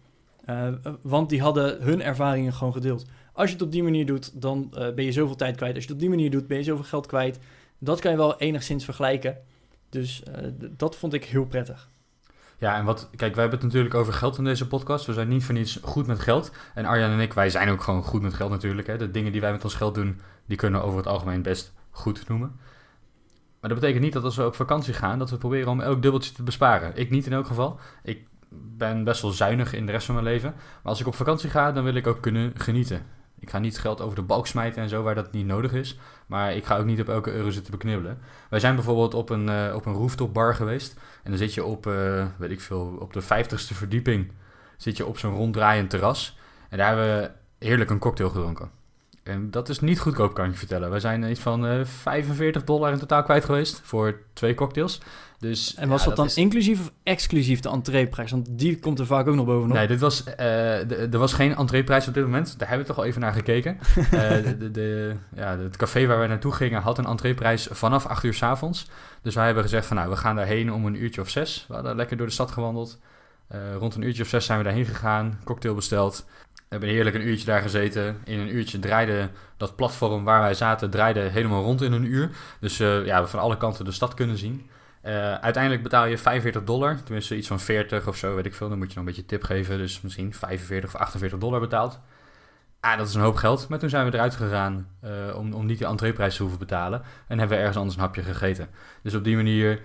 Eh, 0.45 0.67
want 1.01 1.29
die 1.29 1.41
hadden 1.41 1.81
hun 1.81 2.01
ervaringen 2.01 2.53
gewoon 2.53 2.73
gedeeld. 2.73 3.05
Als 3.33 3.47
je 3.47 3.53
het 3.53 3.65
op 3.65 3.71
die 3.71 3.83
manier 3.83 4.05
doet, 4.05 4.41
dan 4.41 4.69
eh, 4.73 4.93
ben 4.93 5.05
je 5.05 5.11
zoveel 5.11 5.35
tijd 5.35 5.55
kwijt. 5.55 5.75
Als 5.75 5.83
je 5.83 5.89
het 5.89 5.97
op 5.97 6.03
die 6.07 6.15
manier 6.15 6.31
doet, 6.31 6.47
ben 6.47 6.57
je 6.57 6.63
zoveel 6.63 6.83
geld 6.83 7.05
kwijt. 7.05 7.39
Dat 7.79 7.99
kan 7.99 8.11
je 8.11 8.17
wel 8.17 8.37
enigszins 8.37 8.85
vergelijken. 8.85 9.37
Dus 9.89 10.23
eh, 10.23 10.47
dat 10.77 10.95
vond 10.95 11.13
ik 11.13 11.25
heel 11.25 11.45
prettig. 11.45 11.89
Ja, 12.63 12.77
en 12.77 12.85
wat, 12.85 13.09
kijk, 13.15 13.35
wij 13.35 13.41
hebben 13.41 13.59
het 13.59 13.67
natuurlijk 13.67 13.95
over 13.95 14.13
geld 14.13 14.37
in 14.37 14.43
deze 14.43 14.67
podcast. 14.67 15.05
We 15.05 15.13
zijn 15.13 15.27
niet 15.27 15.43
voor 15.43 15.53
niets 15.53 15.79
goed 15.81 16.07
met 16.07 16.19
geld. 16.19 16.51
En 16.73 16.85
Arjan 16.85 17.11
en 17.11 17.19
ik, 17.19 17.33
wij 17.33 17.49
zijn 17.49 17.69
ook 17.69 17.81
gewoon 17.81 18.03
goed 18.03 18.21
met 18.21 18.33
geld 18.33 18.49
natuurlijk. 18.49 18.87
Hè. 18.87 18.97
De 18.97 19.11
dingen 19.11 19.31
die 19.31 19.41
wij 19.41 19.51
met 19.51 19.63
ons 19.63 19.73
geld 19.73 19.95
doen, 19.95 20.19
die 20.45 20.57
kunnen 20.57 20.79
we 20.79 20.85
over 20.85 20.97
het 20.97 21.07
algemeen 21.07 21.41
best 21.41 21.73
goed 21.89 22.27
noemen. 22.27 22.59
Maar 23.59 23.69
dat 23.69 23.79
betekent 23.79 24.03
niet 24.03 24.13
dat 24.13 24.23
als 24.23 24.35
we 24.35 24.45
op 24.45 24.55
vakantie 24.55 24.93
gaan, 24.93 25.19
dat 25.19 25.29
we 25.29 25.37
proberen 25.37 25.71
om 25.71 25.81
elk 25.81 26.01
dubbeltje 26.01 26.33
te 26.33 26.43
besparen. 26.43 26.91
Ik 26.95 27.09
niet 27.09 27.25
in 27.25 27.33
elk 27.33 27.47
geval. 27.47 27.79
Ik 28.03 28.27
ben 28.77 29.03
best 29.03 29.21
wel 29.21 29.31
zuinig 29.31 29.73
in 29.73 29.85
de 29.85 29.91
rest 29.91 30.05
van 30.05 30.15
mijn 30.15 30.27
leven. 30.27 30.53
Maar 30.57 30.91
als 30.91 30.99
ik 30.99 31.07
op 31.07 31.15
vakantie 31.15 31.49
ga, 31.49 31.71
dan 31.71 31.83
wil 31.83 31.95
ik 31.95 32.07
ook 32.07 32.21
kunnen 32.21 32.51
genieten. 32.55 33.05
Ik 33.43 33.49
ga 33.49 33.59
niet 33.59 33.79
geld 33.79 34.01
over 34.01 34.15
de 34.15 34.21
balk 34.21 34.47
smijten 34.47 34.81
en 34.81 34.89
zo 34.89 35.03
waar 35.03 35.15
dat 35.15 35.31
niet 35.31 35.45
nodig 35.45 35.73
is. 35.73 35.97
Maar 36.27 36.55
ik 36.55 36.65
ga 36.65 36.77
ook 36.77 36.85
niet 36.85 37.01
op 37.01 37.09
elke 37.09 37.31
euro 37.31 37.49
zitten 37.49 37.71
beknibbelen. 37.71 38.19
Wij 38.49 38.59
zijn 38.59 38.75
bijvoorbeeld 38.75 39.13
op 39.13 39.29
een, 39.29 39.49
eh, 39.49 39.75
op 39.75 39.85
een 39.85 39.93
rooftop 39.93 40.33
bar 40.33 40.55
geweest. 40.55 40.95
En 41.23 41.29
dan 41.29 41.39
zit 41.39 41.53
je 41.53 41.63
op, 41.63 41.87
eh, 41.87 42.25
weet 42.37 42.51
ik 42.51 42.61
veel, 42.61 42.97
op 42.99 43.13
de 43.13 43.21
vijftigste 43.21 43.73
verdieping. 43.73 44.31
Zit 44.77 44.97
je 44.97 45.05
op 45.05 45.17
zo'n 45.17 45.35
ronddraaiend 45.35 45.89
terras. 45.89 46.37
En 46.69 46.77
daar 46.77 46.87
hebben 46.87 47.17
we 47.17 47.31
heerlijk 47.65 47.89
een 47.89 47.99
cocktail 47.99 48.29
gedronken. 48.29 48.69
En 49.23 49.51
dat 49.51 49.69
is 49.69 49.79
niet 49.79 49.99
goedkoop, 49.99 50.33
kan 50.33 50.45
ik 50.45 50.51
je 50.51 50.57
vertellen. 50.57 50.91
We 50.91 50.99
zijn 50.99 51.29
iets 51.29 51.39
van 51.39 51.65
eh 51.65 51.85
45 51.85 52.63
dollar 52.63 52.91
in 52.91 52.99
totaal 52.99 53.23
kwijt 53.23 53.45
geweest 53.45 53.81
voor 53.83 54.19
twee 54.33 54.53
cocktails. 54.53 55.01
Dus, 55.43 55.75
En 55.75 55.89
was 55.89 56.01
ja, 56.01 56.07
dat, 56.07 56.15
dan 56.15 56.25
is- 56.25 56.35
inclusief 56.35 56.79
of 56.79 56.91
exclusief 57.03 57.59
de 57.59 57.69
entreeprijs? 57.69 58.31
Want 58.31 58.47
die 58.49 58.79
komt 58.79 58.99
er 58.99 59.05
vaak 59.05 59.27
ook 59.27 59.35
nog 59.35 59.45
bovenop. 59.45 59.75
Nee, 59.75 59.87
dit 59.87 59.99
was, 59.99 60.23
eh, 60.23 61.13
er 61.13 61.17
was 61.17 61.33
geen 61.33 61.55
entreeprijs 61.55 62.07
op 62.07 62.13
dit 62.13 62.23
moment. 62.23 62.59
Daar 62.59 62.67
hebben 62.67 62.85
we 62.87 62.93
toch 62.93 63.01
al 63.01 63.07
even 63.09 63.21
naar 63.21 63.33
gekeken. 63.33 63.77
Eh, 64.11 64.29
de, 64.59 64.71
de, 64.71 65.15
ja, 65.35 65.57
het 65.57 65.77
café 65.77 66.05
waar 66.05 66.17
wij 66.17 66.27
naartoe 66.27 66.51
gingen 66.51 66.81
had 66.81 66.97
een 66.97 67.05
entreeprijs 67.05 67.67
vanaf 67.71 68.05
8 68.05 68.23
uur 68.23 68.33
s 68.33 68.43
avonds. 68.43 68.87
Dus 69.21 69.35
wij 69.35 69.45
hebben 69.45 69.63
gezegd 69.63 69.85
van 69.85 69.95
nou, 69.97 70.09
we 70.09 70.15
gaan 70.15 70.35
daarheen 70.35 70.73
om 70.73 70.85
een 70.85 71.03
uurtje 71.03 71.21
of 71.21 71.29
zes. 71.29 71.65
We 71.67 71.73
hadden 71.73 71.95
lekker 71.95 72.17
door 72.17 72.25
de 72.27 72.33
stad 72.33 72.51
gewandeld. 72.51 72.99
Eh, 73.47 73.59
rond 73.79 73.95
een 73.95 74.01
uurtje 74.01 74.23
of 74.23 74.29
zes 74.29 74.45
zijn 74.45 74.57
we 74.57 74.63
daarheen 74.63 74.85
gegaan, 74.85 75.39
cocktail 75.43 75.75
besteld. 75.75 76.25
We 76.55 76.63
hebben 76.69 76.89
heerlijk 76.89 77.15
een 77.15 77.27
uurtje 77.27 77.45
daar 77.45 77.61
gezeten. 77.61 78.17
In 78.23 78.39
een 78.39 78.55
uurtje 78.55 78.79
draaide 78.79 79.29
dat 79.57 79.75
platform 79.75 80.23
waar 80.23 80.41
wij 80.41 80.53
zaten, 80.53 80.89
draaide 80.89 81.19
helemaal 81.19 81.63
rond 81.63 81.81
in 81.81 81.91
een 81.91 82.05
uur. 82.05 82.29
Dus 82.59 82.77
ja, 82.77 82.85
we 83.01 83.09
hebben 83.11 83.29
van 83.29 83.39
alle 83.39 83.57
kanten 83.57 83.85
de 83.85 83.91
stad 83.91 84.13
kunnen 84.13 84.37
zien. 84.37 84.69
Eh, 85.03 85.33
uiteindelijk 85.33 85.83
betaal 85.83 86.05
je 86.05 86.17
45 86.17 86.63
dollar, 86.63 87.03
tenminste 87.03 87.37
iets 87.37 87.47
van 87.47 87.59
40 87.59 88.07
of 88.07 88.17
zo, 88.17 88.35
weet 88.35 88.45
ik 88.45 88.53
veel. 88.53 88.69
Dan 88.69 88.77
moet 88.77 88.87
je 88.87 88.97
nog 88.97 89.07
een 89.07 89.13
beetje 89.13 89.25
tip 89.25 89.43
geven, 89.43 89.77
dus 89.77 90.01
misschien 90.01 90.33
45 90.33 90.93
of 90.93 91.01
48 91.01 91.39
dollar 91.39 91.59
betaald. 91.59 91.99
Ah, 92.79 92.97
dat 92.97 93.07
is 93.07 93.13
een 93.13 93.21
hoop 93.21 93.35
geld. 93.35 93.67
Maar 93.67 93.79
toen 93.79 93.89
zijn 93.89 94.05
we 94.05 94.13
eruit 94.13 94.35
gegaan 94.35 94.87
eh, 94.99 95.11
om, 95.35 95.53
om 95.53 95.65
niet 95.65 95.79
de 95.79 95.85
entreeprijs 95.85 96.35
te 96.35 96.41
hoeven 96.41 96.59
betalen. 96.59 97.01
En 97.27 97.37
hebben 97.39 97.49
we 97.49 97.55
ergens 97.55 97.77
anders 97.77 97.95
een 97.95 98.01
hapje 98.01 98.21
gegeten. 98.21 98.69
Dus 99.01 99.15
op 99.15 99.23
die 99.23 99.35
manier 99.35 99.81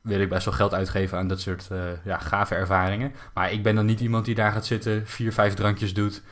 wil 0.00 0.20
ik 0.20 0.28
best 0.28 0.44
wel 0.44 0.54
geld 0.54 0.74
uitgeven 0.74 1.18
aan 1.18 1.28
dat 1.28 1.40
soort 1.40 1.68
eh, 1.70 1.78
ja, 2.04 2.18
gave 2.18 2.54
ervaringen. 2.54 3.12
Maar 3.34 3.52
ik 3.52 3.62
ben 3.62 3.74
dan 3.74 3.86
niet 3.86 4.00
iemand 4.00 4.24
die 4.24 4.34
daar 4.34 4.52
gaat 4.52 4.66
zitten, 4.66 5.06
vier, 5.06 5.32
vijf 5.32 5.54
drankjes 5.54 5.94
doet, 5.94 6.22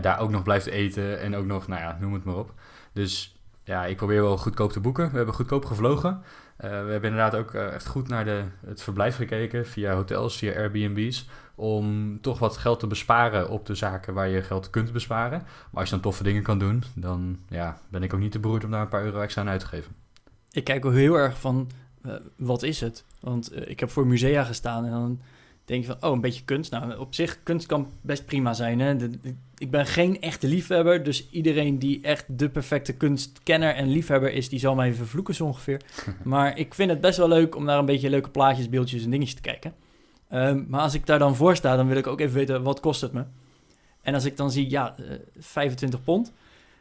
daar 0.00 0.18
ook 0.18 0.30
nog 0.30 0.42
blijft 0.42 0.66
eten 0.66 1.20
en 1.20 1.36
ook 1.36 1.46
nog, 1.46 1.68
nou 1.68 1.80
ja, 1.80 1.96
noem 2.00 2.12
het 2.12 2.24
maar 2.24 2.36
op. 2.36 2.52
Dus 2.92 3.36
ja, 3.64 3.84
ik 3.84 3.96
probeer 3.96 4.22
wel 4.22 4.38
goedkoop 4.38 4.72
te 4.72 4.80
boeken. 4.80 5.10
We 5.10 5.16
hebben 5.16 5.34
goedkoop 5.34 5.64
gevlogen. 5.64 6.22
We 6.56 6.66
hebben 6.66 7.10
inderdaad 7.10 7.34
ook 7.34 7.54
echt 7.54 7.86
goed 7.86 8.08
naar 8.08 8.24
de, 8.24 8.44
het 8.66 8.82
verblijf 8.82 9.16
gekeken 9.16 9.66
via 9.66 9.94
hotels, 9.94 10.36
via 10.36 10.52
Airbnb's. 10.54 11.28
Om 11.54 12.18
toch 12.20 12.38
wat 12.38 12.56
geld 12.56 12.80
te 12.80 12.86
besparen 12.86 13.48
op 13.50 13.66
de 13.66 13.74
zaken 13.74 14.14
waar 14.14 14.28
je 14.28 14.42
geld 14.42 14.70
kunt 14.70 14.92
besparen. 14.92 15.38
Maar 15.40 15.80
als 15.80 15.84
je 15.84 15.94
dan 15.94 16.00
toffe 16.00 16.22
dingen 16.22 16.42
kan 16.42 16.58
doen, 16.58 16.84
dan 16.94 17.38
ja, 17.48 17.78
ben 17.88 18.02
ik 18.02 18.14
ook 18.14 18.20
niet 18.20 18.32
te 18.32 18.38
beroerd 18.38 18.64
om 18.64 18.70
daar 18.70 18.80
een 18.80 18.88
paar 18.88 19.04
euro 19.04 19.20
extra 19.20 19.42
aan 19.42 19.48
uit 19.48 19.60
te 19.60 19.66
geven. 19.66 19.92
Ik 20.50 20.64
kijk 20.64 20.84
ook 20.84 20.92
heel 20.92 21.14
erg 21.14 21.40
van, 21.40 21.70
wat 22.36 22.62
is 22.62 22.80
het? 22.80 23.04
Want 23.20 23.68
ik 23.68 23.80
heb 23.80 23.90
voor 23.90 24.06
musea 24.06 24.44
gestaan 24.44 24.84
en 24.84 24.90
dan 24.90 25.20
denk 25.66 25.84
je 25.84 25.86
van, 25.86 26.08
oh, 26.08 26.14
een 26.14 26.20
beetje 26.20 26.44
kunst. 26.44 26.70
Nou, 26.70 26.98
op 26.98 27.14
zich, 27.14 27.42
kunst 27.42 27.66
kan 27.66 27.88
best 28.00 28.26
prima 28.26 28.54
zijn. 28.54 28.80
Hè? 28.80 28.96
ik 29.58 29.70
ben 29.70 29.86
geen 29.86 30.20
echte 30.20 30.48
liefhebber, 30.48 31.02
dus 31.02 31.30
iedereen 31.30 31.78
die 31.78 32.00
echt 32.02 32.24
de 32.28 32.48
perfecte 32.48 32.92
kunstkenner 32.92 33.74
en 33.74 33.88
liefhebber 33.88 34.32
is, 34.32 34.48
die 34.48 34.58
zal 34.58 34.74
mij 34.74 34.94
vervloeken 34.94 35.34
zo 35.34 35.44
ongeveer. 35.44 35.80
maar 36.24 36.58
ik 36.58 36.74
vind 36.74 36.90
het 36.90 37.00
best 37.00 37.18
wel 37.18 37.28
leuk 37.28 37.56
om 37.56 37.64
naar 37.64 37.78
een 37.78 37.86
beetje 37.86 38.10
leuke 38.10 38.30
plaatjes, 38.30 38.68
beeldjes 38.68 39.04
en 39.04 39.10
dingetjes 39.10 39.34
te 39.34 39.40
kijken. 39.40 39.74
Ehm, 40.28 40.64
maar 40.68 40.80
als 40.80 40.94
ik 40.94 41.06
daar 41.06 41.18
dan 41.18 41.36
voor 41.36 41.56
sta, 41.56 41.76
dan 41.76 41.88
wil 41.88 41.96
ik 41.96 42.06
ook 42.06 42.20
even 42.20 42.34
weten, 42.34 42.62
wat 42.62 42.80
kost 42.80 43.00
het 43.00 43.12
me? 43.12 43.24
En 44.02 44.14
als 44.14 44.24
ik 44.24 44.36
dan 44.36 44.50
zie, 44.50 44.70
ja, 44.70 44.94
25 45.38 45.98
eh, 45.98 46.04
pond, 46.04 46.32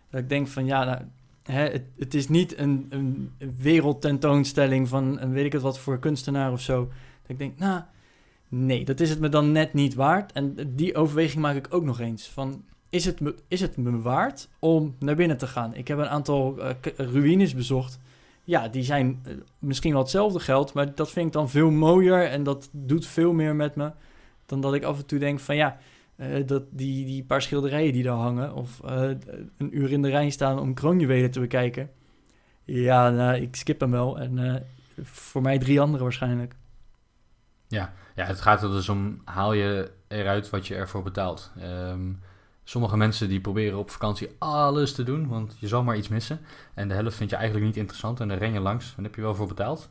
dat 0.10 0.22
ik 0.22 0.30
denk 0.30 0.48
van, 0.48 0.66
ja, 0.66 0.84
nou, 0.84 1.02
hè, 1.44 1.70
het, 1.70 1.84
het, 1.98 2.14
is 2.14 2.28
niet 2.28 2.58
een, 2.58 2.86
een 2.90 3.32
wereldtentoonstelling 3.58 4.88
van, 4.88 5.20
een 5.20 5.32
weet 5.32 5.46
ik 5.46 5.52
het 5.52 5.62
wat 5.62 5.80
voor 5.80 6.00
kunstenaar 6.00 6.52
of 6.52 6.62
zo. 6.62 6.86
Dat 7.22 7.32
ik 7.32 7.38
denk, 7.38 7.58
nou 7.60 7.82
Nee, 8.50 8.86
dat 8.86 9.00
is 9.00 9.10
het 9.10 9.20
me 9.20 9.30
dan 9.30 9.52
net 9.52 9.74
niet 9.74 9.94
waard. 9.94 10.32
En 10.32 10.56
die 10.76 10.96
overweging 10.96 11.42
maak 11.42 11.56
ik 11.56 11.68
ook 11.70 11.84
nog 11.84 12.00
eens. 12.00 12.28
Van, 12.28 12.64
is, 12.90 13.06
het 13.06 13.20
me, 13.20 13.36
is 13.48 13.62
het 13.62 13.78
me 13.78 14.02
waard 14.02 14.50
om 14.60 14.96
naar 15.00 15.16
binnen 15.16 15.38
te 15.38 15.48
gaan? 15.48 15.76
Ik 15.76 15.88
heb 15.88 15.98
een 15.98 16.10
aantal 16.10 16.60
uh, 16.60 16.70
ruïnes 16.98 17.56
bezocht. 17.56 18.00
Ja, 18.44 18.68
die 18.68 18.84
zijn 18.84 19.22
uh, 19.28 19.34
misschien 19.60 19.92
wel 19.92 20.02
hetzelfde 20.02 20.40
geld, 20.40 20.74
maar 20.74 20.96
dat 20.96 21.12
vind 21.12 21.28
ik 21.28 21.34
dan 21.34 21.50
veel 21.50 21.72
mooier 21.72 22.28
en 22.28 22.44
dat 22.44 22.70
doet 22.72 23.08
veel 23.08 23.34
meer 23.34 23.56
met 23.56 23.76
me 23.76 23.92
dan 24.46 24.62
dat 24.62 24.74
ik 24.74 24.84
af 24.84 24.98
en 24.98 25.06
toe 25.06 25.20
denk 25.20 25.40
van 25.40 25.56
ja, 25.56 25.78
uh, 26.16 26.48
dat 26.48 26.64
die, 26.70 27.06
die 27.06 27.24
paar 27.24 27.42
schilderijen 27.42 27.94
die 27.94 28.04
daar 28.04 28.16
hangen 28.16 28.54
of 28.54 28.80
een 29.58 29.78
uur 29.78 29.92
in 29.92 30.02
de 30.02 30.10
rij 30.10 30.30
staan 30.30 30.60
om 30.60 30.74
kroonjuwelen 30.74 31.32
te 31.32 31.40
bekijken. 31.40 31.90
Ja, 32.64 33.10
nou, 33.10 33.42
ik 33.42 33.56
skip 33.56 33.80
hem 33.80 33.92
wel 33.92 34.20
en 34.20 34.64
voor 35.02 35.42
mij 35.42 35.58
drie 35.58 35.82
andere 35.82 36.04
waarschijnlijk. 36.04 36.56
Ja, 37.68 37.94
ja, 38.16 38.26
het 38.26 38.42
gaat 38.42 38.64
er 38.64 38.70
dus 38.70 38.90
om, 38.90 39.22
haal 39.26 39.54
je 39.54 39.92
eruit 40.08 40.50
wat 40.50 40.68
je 40.68 40.76
ervoor 40.76 41.04
betaalt. 41.04 41.52
Ehm, 41.60 42.12
sommige 42.64 42.98
mensen 42.98 43.30
die 43.30 43.42
proberen 43.42 43.80
op 43.80 43.92
vakantie 43.92 44.36
alles 44.40 44.94
te 44.94 45.04
doen, 45.04 45.28
want 45.28 45.56
je 45.60 45.68
zal 45.68 45.84
maar 45.84 45.98
iets 45.98 46.08
missen. 46.08 46.40
En 46.74 46.88
de 46.88 46.94
helft 46.94 47.16
vind 47.16 47.30
je 47.30 47.36
eigenlijk 47.36 47.66
niet 47.66 47.78
interessant 47.78 48.20
en 48.20 48.28
dan 48.28 48.38
ren 48.38 48.54
je 48.54 48.60
langs 48.60 48.94
en 48.98 49.04
heb 49.04 49.16
je 49.16 49.22
wel 49.22 49.36
voor 49.36 49.48
betaald. 49.48 49.90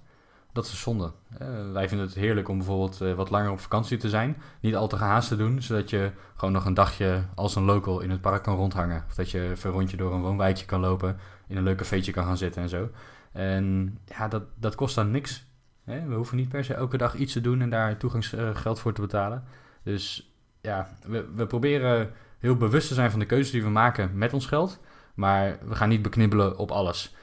Dat 0.52 0.64
is 0.64 0.80
zonde. 0.80 1.12
Uh, 1.42 1.72
wij 1.72 1.88
vinden 1.88 2.06
het 2.06 2.16
heerlijk 2.16 2.48
om 2.48 2.56
bijvoorbeeld 2.56 3.00
uh, 3.02 3.14
wat 3.14 3.30
langer 3.30 3.50
op 3.50 3.60
vakantie 3.60 3.96
te 3.96 4.08
zijn. 4.08 4.36
Niet 4.60 4.76
al 4.76 4.88
te 4.88 4.96
gehaast 4.96 5.28
te 5.28 5.36
doen, 5.36 5.62
zodat 5.62 5.90
je 5.90 6.10
gewoon 6.36 6.54
nog 6.54 6.64
een 6.64 6.74
dagje 6.74 7.24
als 7.34 7.56
een 7.56 7.64
local 7.64 8.00
in 8.00 8.10
het 8.10 8.20
park 8.20 8.42
kan 8.42 8.56
rondhangen. 8.56 9.04
Of 9.08 9.14
dat 9.14 9.30
je 9.30 9.54
een 9.62 9.70
rondje 9.70 9.96
door 9.96 10.12
een 10.12 10.20
woonwijkje 10.20 10.64
kan 10.64 10.80
lopen, 10.80 11.16
in 11.48 11.56
een 11.56 11.62
leuk 11.62 11.76
cafeetje 11.76 12.12
kan 12.12 12.24
gaan 12.24 12.36
zitten 12.36 12.62
en 12.62 12.68
zo. 12.68 12.90
En 13.32 13.98
ja, 14.04 14.28
dat, 14.28 14.42
dat 14.54 14.74
kost 14.74 14.94
dan 14.94 15.10
niks. 15.10 15.46
We 15.84 16.14
hoeven 16.14 16.36
niet 16.36 16.48
per 16.48 16.64
se 16.64 16.74
elke 16.74 16.96
dag 16.96 17.14
iets 17.14 17.32
te 17.32 17.40
doen 17.40 17.60
en 17.60 17.70
daar 17.70 17.96
toegangsgeld 17.96 18.80
voor 18.80 18.92
te 18.92 19.00
betalen. 19.00 19.44
Dus 19.82 20.34
ja, 20.60 20.88
we, 21.06 21.28
we 21.34 21.46
proberen 21.46 22.10
heel 22.38 22.56
bewust 22.56 22.88
te 22.88 22.94
zijn 22.94 23.10
van 23.10 23.20
de 23.20 23.26
keuzes 23.26 23.50
die 23.50 23.62
we 23.62 23.68
maken 23.68 24.10
met 24.14 24.32
ons 24.32 24.46
geld. 24.46 24.80
Maar 25.14 25.58
we 25.64 25.74
gaan 25.74 25.88
niet 25.88 26.02
beknibbelen 26.02 26.58
op 26.58 26.70
alles. 26.70 27.14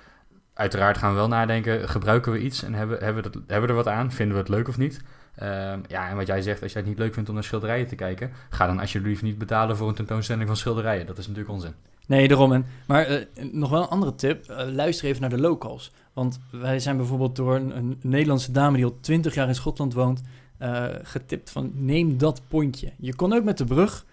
Uiteraard 0.53 0.97
gaan 0.97 1.09
we 1.09 1.15
wel 1.15 1.27
nadenken, 1.27 1.89
gebruiken 1.89 2.31
we 2.31 2.39
iets 2.39 2.63
en 2.63 2.73
hebben, 2.73 3.03
hebben, 3.03 3.23
we, 3.23 3.29
dat, 3.29 3.41
hebben 3.47 3.61
we 3.61 3.67
er 3.67 3.83
wat 3.83 3.93
aan? 3.93 4.11
Vinden 4.11 4.35
we 4.35 4.41
het 4.41 4.51
leuk 4.51 4.67
of 4.67 4.77
niet? 4.77 5.01
Ehm, 5.35 5.79
ja, 5.87 6.09
en 6.09 6.15
wat 6.15 6.27
jij 6.27 6.41
zegt, 6.41 6.63
als 6.63 6.71
jij 6.71 6.81
het 6.81 6.89
niet 6.89 6.99
leuk 6.99 7.13
vindt 7.13 7.29
om 7.29 7.35
naar 7.35 7.43
schilderijen 7.43 7.87
te 7.87 7.95
kijken, 7.95 8.31
ga 8.49 8.67
dan 8.67 8.79
alsjeblieft 8.79 9.21
niet 9.21 9.37
betalen 9.37 9.77
voor 9.77 9.87
een 9.87 9.95
tentoonstelling 9.95 10.47
van 10.47 10.57
schilderijen. 10.57 11.05
Dat 11.05 11.17
is 11.17 11.27
natuurlijk 11.27 11.53
onzin. 11.53 11.73
Nee, 12.07 12.27
daarom. 12.27 12.53
En, 12.53 12.65
maar 12.87 13.11
uh, 13.11 13.23
nog 13.51 13.69
wel 13.69 13.81
een 13.81 13.87
andere 13.87 14.15
tip. 14.15 14.49
Uh, 14.49 14.57
luister 14.57 15.07
even 15.07 15.21
naar 15.21 15.29
de 15.29 15.39
locals. 15.39 15.91
Want 16.13 16.39
wij 16.51 16.79
zijn 16.79 16.97
bijvoorbeeld 16.97 17.35
door 17.35 17.55
een, 17.55 17.77
een 17.77 17.97
Nederlandse 18.01 18.51
dame 18.51 18.75
die 18.75 18.85
al 18.85 18.97
20 19.01 19.33
jaar 19.33 19.47
in 19.47 19.55
Schotland 19.55 19.93
woont, 19.93 20.21
uh, 20.59 20.85
getipt 21.01 21.49
van 21.49 21.71
neem 21.75 22.17
dat 22.17 22.41
pontje. 22.47 22.91
Je 22.97 23.15
kon 23.15 23.33
ook 23.33 23.43
met 23.43 23.57
de 23.57 23.65
brug, 23.65 24.05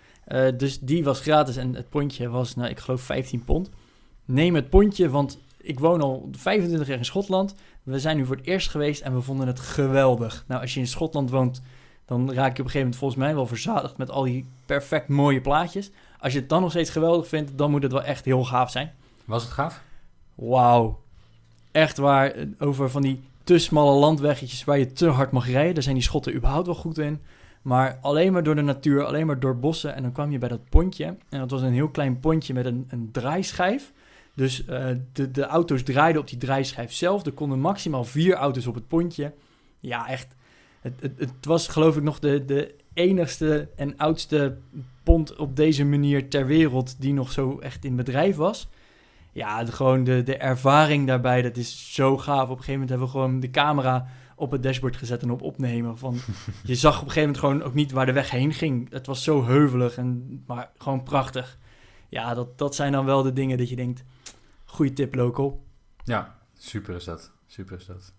dus 0.57 0.81
die 0.81 1.05
was 1.05 1.21
gratis 1.21 1.57
en 1.57 1.75
het 1.75 1.89
pontje 1.89 2.29
was, 2.29 2.55
nou, 2.55 2.69
ik 2.71 2.79
geloof 2.79 3.01
15 3.01 3.45
pond. 3.45 3.71
Neem 4.25 4.55
het 4.55 4.71
pontje, 4.71 5.11
want 5.11 5.39
ik 5.61 5.81
woon 5.81 6.01
al 6.01 6.29
25 6.33 6.89
jaar 6.89 6.99
in 6.99 7.05
Schotland. 7.05 7.55
We 7.83 7.99
zijn 7.99 8.17
nu 8.17 8.27
voor 8.27 8.37
het 8.37 8.47
eerst 8.47 8.71
geweest 8.71 9.01
en 9.01 9.15
we 9.15 9.21
vonden 9.21 9.47
het 9.47 9.61
geweldig. 9.61 10.45
Nou, 10.49 10.61
als 10.61 10.75
je 10.75 10.81
in 10.81 10.87
Schotland 10.87 11.31
woont, 11.31 11.63
dan 12.05 12.33
raak 12.33 12.37
je 12.37 12.39
op 12.39 12.47
een 12.49 12.55
gegeven 12.55 12.79
moment 12.79 12.97
volgens 12.97 13.21
mij 13.21 13.35
wel 13.35 13.47
verzadigd 13.47 13.97
met 13.97 14.11
al 14.11 14.23
die 14.23 14.49
perfect 14.67 15.09
mooie 15.09 15.41
plaatjes. 15.41 15.91
Als 16.21 16.33
je 16.33 16.39
het 16.39 16.49
dan 16.49 16.61
nog 16.61 16.71
steeds 16.71 16.91
geweldig 16.91 17.29
vindt, 17.29 17.59
dan 17.59 17.71
moet 17.71 17.83
het 17.83 17.93
wel 17.93 18.03
echt 18.03 18.25
heel 18.25 18.45
gaaf 18.45 18.71
zijn. 18.71 18.95
Was 19.25 19.43
het 19.43 19.53
gaaf? 19.53 19.83
Wauw. 20.35 21.01
Echt 21.73 21.97
waar, 21.97 22.35
over 22.59 22.91
van 22.91 23.03
die 23.03 23.21
te 23.45 23.59
smalle 23.59 23.99
landweggetjes 23.99 24.65
waar 24.65 24.79
je 24.79 24.93
te 24.93 25.07
hard 25.07 25.31
mag 25.31 25.51
rijden. 25.51 25.75
Daar 25.75 25.83
zijn 25.83 25.95
die 25.95 26.05
schotten 26.05 26.35
überhaupt 26.35 26.67
wel 26.67 26.75
goed 26.75 26.99
in. 26.99 27.21
Maar 27.63 27.99
alleen 28.01 28.33
maar 28.33 28.43
door 28.43 28.55
de 28.55 28.63
natuur, 28.63 29.05
alleen 29.05 29.27
maar 29.27 29.41
door 29.41 29.59
bossen. 29.59 29.95
En 29.95 30.03
dan 30.03 30.13
kwam 30.13 30.31
je 30.31 30.39
bij 30.39 30.49
dat 30.49 30.69
pontje. 30.69 31.05
En 31.29 31.39
dat 31.39 31.51
was 31.51 31.63
een 31.63 31.73
heel 31.73 31.89
klein 31.89 32.21
pontje 32.21 32.55
met 32.55 32.67
een, 32.67 32.87
een 32.89 33.09
draaischijf. 33.13 33.93
Dus 34.35 34.65
uh, 34.71 34.87
de, 35.13 35.31
de 35.31 35.43
auto's 35.43 35.83
draaiden 35.83 36.21
op 36.21 36.29
die 36.29 36.39
draaischijf 36.39 36.93
zelf. 36.93 37.27
Er 37.27 37.33
konden 37.33 37.61
maximaal 37.61 38.05
vier 38.05 38.35
auto's 38.35 38.67
op 38.67 38.75
het 38.75 38.89
pontje. 38.89 39.33
Ja, 39.81 40.09
echt. 40.09 40.37
Het, 40.81 40.93
het, 41.01 41.13
het 41.19 41.33
was 41.41 41.69
geloof 41.69 41.97
ik 41.97 42.03
nog 42.03 42.19
de, 42.19 42.45
de 42.45 42.75
enigste 42.93 43.69
en 43.77 43.97
oudste 43.97 44.57
pont 45.03 45.37
op 45.37 45.57
deze 45.57 45.85
manier 45.85 46.29
ter 46.29 46.47
wereld 46.47 47.01
die 47.01 47.13
nog 47.13 47.33
zo 47.33 47.59
echt 47.59 47.85
in 47.85 47.97
bedrijf 47.97 48.37
was. 48.37 48.69
Ja, 49.39 49.65
de, 49.65 49.73
gewoon 49.73 50.05
de, 50.05 50.23
de 50.23 50.37
ervaring 50.37 51.07
daarbij, 51.07 51.43
dat 51.43 51.57
is 51.57 51.95
zo 51.95 52.19
gaaf. 52.19 52.43
Op 52.43 52.49
een 52.49 52.65
gegeven 52.65 52.73
moment 52.73 52.89
hebben 52.89 53.07
we 53.07 53.13
gewoon 53.13 53.41
de 53.41 53.51
camera 53.51 54.07
op 54.37 54.51
het 54.51 54.63
dashboard 54.63 54.97
gezet 54.97 55.23
en 55.23 55.31
op 55.31 55.43
opnemen. 55.43 55.99
Van, 55.99 56.19
je 56.63 56.75
zag 56.75 57.01
op 57.01 57.07
een 57.07 57.13
gegeven 57.13 57.21
moment 57.21 57.39
gewoon 57.39 57.63
ook 57.63 57.75
niet 57.75 57.93
waar 57.93 58.07
de 58.07 58.13
weg 58.13 58.31
heen 58.31 58.53
ging. 58.53 58.91
Het 58.93 59.07
was 59.07 59.23
zo 59.23 59.45
heuvelig, 59.45 59.97
en, 59.97 60.43
maar 60.47 60.71
gewoon 60.79 61.03
prachtig. 61.03 61.59
Ja, 62.09 62.35
dat, 62.35 62.59
dat 62.59 62.75
zijn 62.75 62.93
dan 62.93 63.05
wel 63.05 63.23
de 63.23 63.33
dingen 63.33 63.59
dat 63.59 63.69
je 63.69 63.77
denkt, 63.77 64.05
goede 64.65 64.93
tip 64.93 65.15
local. 65.15 65.65
Ja, 66.05 66.39
super 66.57 66.95
is 66.95 67.05
dat. 67.05 67.33
Super 67.47 67.77
is 67.77 67.87
dat. 67.87 68.13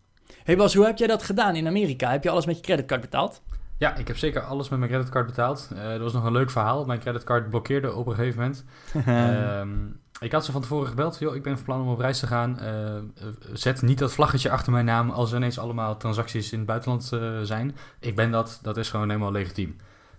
Hey 0.44 0.58
Bas, 0.58 0.74
hoe 0.74 0.86
heb 0.86 0.98
jij 0.98 1.08
dat 1.08 1.24
gedaan 1.24 1.56
in 1.56 1.68
Amerika? 1.68 2.12
Heb 2.12 2.24
je 2.24 2.30
alles 2.30 2.46
met 2.46 2.56
je 2.56 2.62
creditcard 2.62 3.02
betaald? 3.02 3.42
Ja, 3.78 3.96
ik 3.96 4.08
heb 4.08 4.18
zeker 4.18 4.42
alles 4.42 4.70
met 4.70 4.80
mijn 4.80 4.92
creditcard 4.92 5.26
betaald. 5.26 5.70
Uh, 5.74 5.90
dat 5.90 6.00
was 6.00 6.14
nog 6.14 6.24
een 6.24 6.32
leuk 6.32 6.52
verhaal. 6.52 6.86
Mijn 6.86 7.00
creditcard 7.00 7.50
blokkeerde 7.50 7.94
op 7.94 8.08
een 8.08 8.16
gegeven 8.16 8.40
moment. 8.40 8.66
um, 9.08 10.00
ik 10.20 10.32
had 10.32 10.46
ze 10.46 10.52
van 10.52 10.62
tevoren 10.62 10.88
gebeld. 10.88 11.20
Joh, 11.20 11.36
ik 11.36 11.44
ben 11.44 11.56
van 11.56 11.66
plan 11.66 11.82
om 11.82 11.88
op 11.88 12.00
reis 12.00 12.20
te 12.20 12.28
gaan. 12.28 12.60
Uh, 12.62 13.26
zet 13.54 13.82
niet 13.82 13.98
dat 14.00 14.14
vlaggetje 14.14 14.50
achter 14.50 14.72
mijn 14.72 14.86
naam 14.86 15.10
als 15.10 15.32
er 15.32 15.38
ineens 15.38 15.60
allemaal 15.60 15.98
transacties 15.98 16.52
in 16.52 16.58
het 16.58 16.68
buitenland 16.68 17.12
uh, 17.14 17.40
zijn. 17.42 17.76
Ik 18.00 18.16
ben 18.16 18.32
dat. 18.32 18.60
Dat 18.62 18.78
is 18.78 18.90
gewoon 18.90 19.10
helemaal 19.10 19.32
legitiem. 19.32 19.76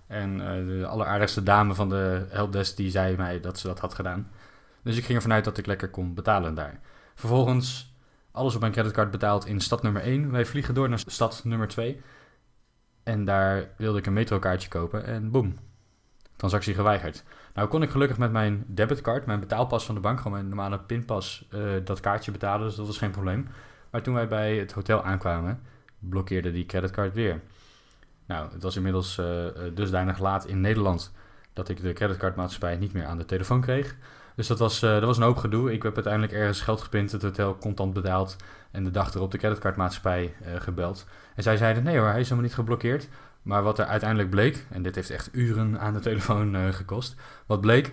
En 0.06 0.38
de 0.66 0.86
alleraardigste 0.86 1.42
dame 1.42 1.74
van 1.74 1.88
de 1.88 2.26
helpdesk 2.28 2.76
die 2.76 2.90
zei 2.90 3.16
mij 3.16 3.40
dat 3.40 3.58
ze 3.58 3.66
dat 3.66 3.78
had 3.78 3.94
gedaan. 3.94 4.30
Dus 4.82 4.96
ik 4.96 5.04
ging 5.04 5.16
ervan 5.16 5.32
uit 5.32 5.44
dat 5.44 5.58
ik 5.58 5.66
lekker 5.66 5.88
kon 5.88 6.14
betalen 6.14 6.54
daar. 6.54 6.80
Vervolgens 7.14 7.94
alles 8.32 8.54
op 8.54 8.60
mijn 8.60 8.72
creditcard 8.72 9.10
betaald 9.10 9.46
in 9.46 9.60
stad 9.60 9.82
nummer 9.82 10.02
1. 10.02 10.30
Wij 10.30 10.46
vliegen 10.46 10.74
door 10.74 10.88
naar 10.88 11.02
stad 11.06 11.40
nummer 11.44 11.68
2. 11.68 12.00
En 13.02 13.24
daar 13.24 13.68
wilde 13.76 13.98
ik 13.98 14.06
een 14.06 14.12
metrokaartje 14.12 14.68
kopen 14.68 15.04
en 15.04 15.30
boem, 15.30 15.56
transactie 16.36 16.74
geweigerd. 16.74 17.24
Nou 17.54 17.68
kon 17.68 17.82
ik 17.82 17.90
gelukkig 17.90 18.18
met 18.18 18.32
mijn 18.32 18.64
debitcard, 18.66 19.26
mijn 19.26 19.40
betaalpas 19.40 19.84
van 19.84 19.94
de 19.94 20.00
bank, 20.00 20.16
gewoon 20.16 20.32
mijn 20.32 20.48
normale 20.48 20.78
pinpas, 20.78 21.46
uh, 21.54 21.60
dat 21.84 22.00
kaartje 22.00 22.32
betalen, 22.32 22.66
dus 22.66 22.76
dat 22.76 22.86
was 22.86 22.98
geen 22.98 23.10
probleem. 23.10 23.48
Maar 23.90 24.02
toen 24.02 24.14
wij 24.14 24.28
bij 24.28 24.56
het 24.56 24.72
hotel 24.72 25.04
aankwamen, 25.04 25.60
blokkeerde 25.98 26.52
die 26.52 26.66
creditcard 26.66 27.14
weer. 27.14 27.40
Nou, 28.26 28.52
het 28.52 28.62
was 28.62 28.76
inmiddels 28.76 29.18
uh, 29.18 29.46
dusdanig 29.74 30.18
laat 30.18 30.46
in 30.46 30.60
Nederland 30.60 31.12
dat 31.52 31.68
ik 31.68 31.82
de 31.82 31.92
creditcardmaatschappij 31.92 32.76
niet 32.76 32.92
meer 32.92 33.04
aan 33.04 33.18
de 33.18 33.24
telefoon 33.24 33.60
kreeg. 33.60 33.96
Dus 34.34 34.46
dat 34.46 34.58
was, 34.58 34.80
dat 34.80 35.04
was 35.04 35.16
een 35.16 35.22
hoop 35.22 35.36
gedoe. 35.36 35.72
Ik 35.72 35.82
heb 35.82 35.94
uiteindelijk 35.94 36.32
ergens 36.32 36.60
geld 36.60 36.80
gepind, 36.80 37.12
het 37.12 37.22
hotel 37.22 37.58
contant 37.58 37.92
betaald 37.92 38.36
en 38.70 38.84
de 38.84 38.90
dag 38.90 39.14
erop 39.14 39.30
de 39.30 39.38
creditcardmaatschappij 39.38 40.34
gebeld. 40.58 41.06
En 41.34 41.42
zij 41.42 41.56
zeiden, 41.56 41.82
nee 41.82 41.98
hoor, 41.98 42.08
hij 42.08 42.20
is 42.20 42.24
helemaal 42.24 42.44
niet 42.44 42.54
geblokkeerd. 42.54 43.08
Maar 43.42 43.62
wat 43.62 43.79
er 43.79 43.85
uiteindelijk 43.85 44.31
bleek, 44.31 44.66
en 44.70 44.83
dit 44.83 44.94
heeft 44.94 45.11
echt 45.11 45.29
uren 45.33 45.81
aan 45.81 45.92
de 45.92 46.00
telefoon 46.00 46.57
uh, 46.57 46.68
gekost. 46.68 47.14
Wat 47.46 47.61
bleek, 47.61 47.92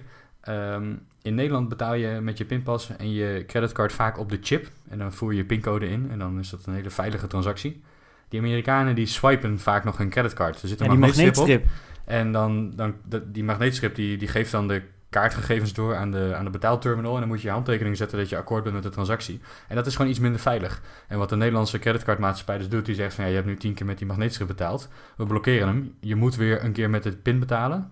um, 0.49 1.05
in 1.21 1.35
Nederland 1.35 1.69
betaal 1.69 1.93
je 1.93 2.19
met 2.21 2.37
je 2.37 2.45
pinpas 2.45 2.95
en 2.97 3.11
je 3.11 3.43
creditcard 3.47 3.93
vaak 3.93 4.17
op 4.17 4.29
de 4.29 4.37
chip. 4.41 4.67
En 4.89 4.97
dan 4.97 5.13
voer 5.13 5.31
je 5.31 5.37
je 5.37 5.45
pincode 5.45 5.89
in 5.89 6.11
en 6.11 6.19
dan 6.19 6.39
is 6.39 6.49
dat 6.49 6.65
een 6.65 6.73
hele 6.73 6.89
veilige 6.89 7.27
transactie. 7.27 7.81
Die 8.29 8.39
Amerikanen 8.39 8.95
die 8.95 9.05
swipen 9.05 9.59
vaak 9.59 9.83
nog 9.83 9.97
hun 9.97 10.09
creditcard. 10.09 10.61
Er 10.61 10.67
zit 10.67 10.81
een 10.81 10.99
magneetstrip, 10.99 11.61
op. 11.61 11.67
En 12.05 12.31
dan, 12.31 12.73
dan 12.75 12.95
die 13.25 13.43
magneetstrip 13.43 13.95
die, 13.95 14.17
die 14.17 14.27
geeft 14.27 14.51
dan 14.51 14.67
de 14.67 14.81
kaartgegevens 15.09 15.73
door 15.73 15.95
aan 15.95 16.11
de, 16.11 16.33
aan 16.35 16.45
de 16.45 16.51
betaalterminal. 16.51 17.13
En 17.13 17.19
dan 17.19 17.27
moet 17.27 17.41
je 17.41 17.47
je 17.47 17.53
handtekening 17.53 17.97
zetten 17.97 18.17
dat 18.17 18.29
je 18.29 18.37
akkoord 18.37 18.63
bent 18.63 18.75
met 18.75 18.83
de 18.83 18.89
transactie. 18.89 19.41
En 19.67 19.75
dat 19.75 19.85
is 19.85 19.95
gewoon 19.95 20.11
iets 20.11 20.19
minder 20.19 20.41
veilig. 20.41 20.81
En 21.07 21.17
wat 21.17 21.29
de 21.29 21.35
Nederlandse 21.35 21.79
creditcardmaatschappij 21.79 22.57
dus 22.57 22.69
doet, 22.69 22.85
die 22.85 22.95
zegt 22.95 23.13
van 23.13 23.23
ja, 23.23 23.29
je 23.29 23.35
hebt 23.35 23.47
nu 23.47 23.57
tien 23.57 23.73
keer 23.73 23.85
met 23.85 23.97
die 23.97 24.07
magneetschrift 24.07 24.49
betaald. 24.49 24.89
We 25.17 25.25
blokkeren 25.25 25.67
hem. 25.67 25.95
Je 25.99 26.15
moet 26.15 26.35
weer 26.35 26.63
een 26.63 26.71
keer 26.71 26.89
met 26.89 27.03
het 27.03 27.21
pin 27.21 27.39
betalen. 27.39 27.91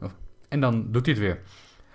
En 0.50 0.60
dan 0.60 0.92
doet 0.92 1.06
hij 1.06 1.16
het 1.16 1.24
weer. 1.24 1.40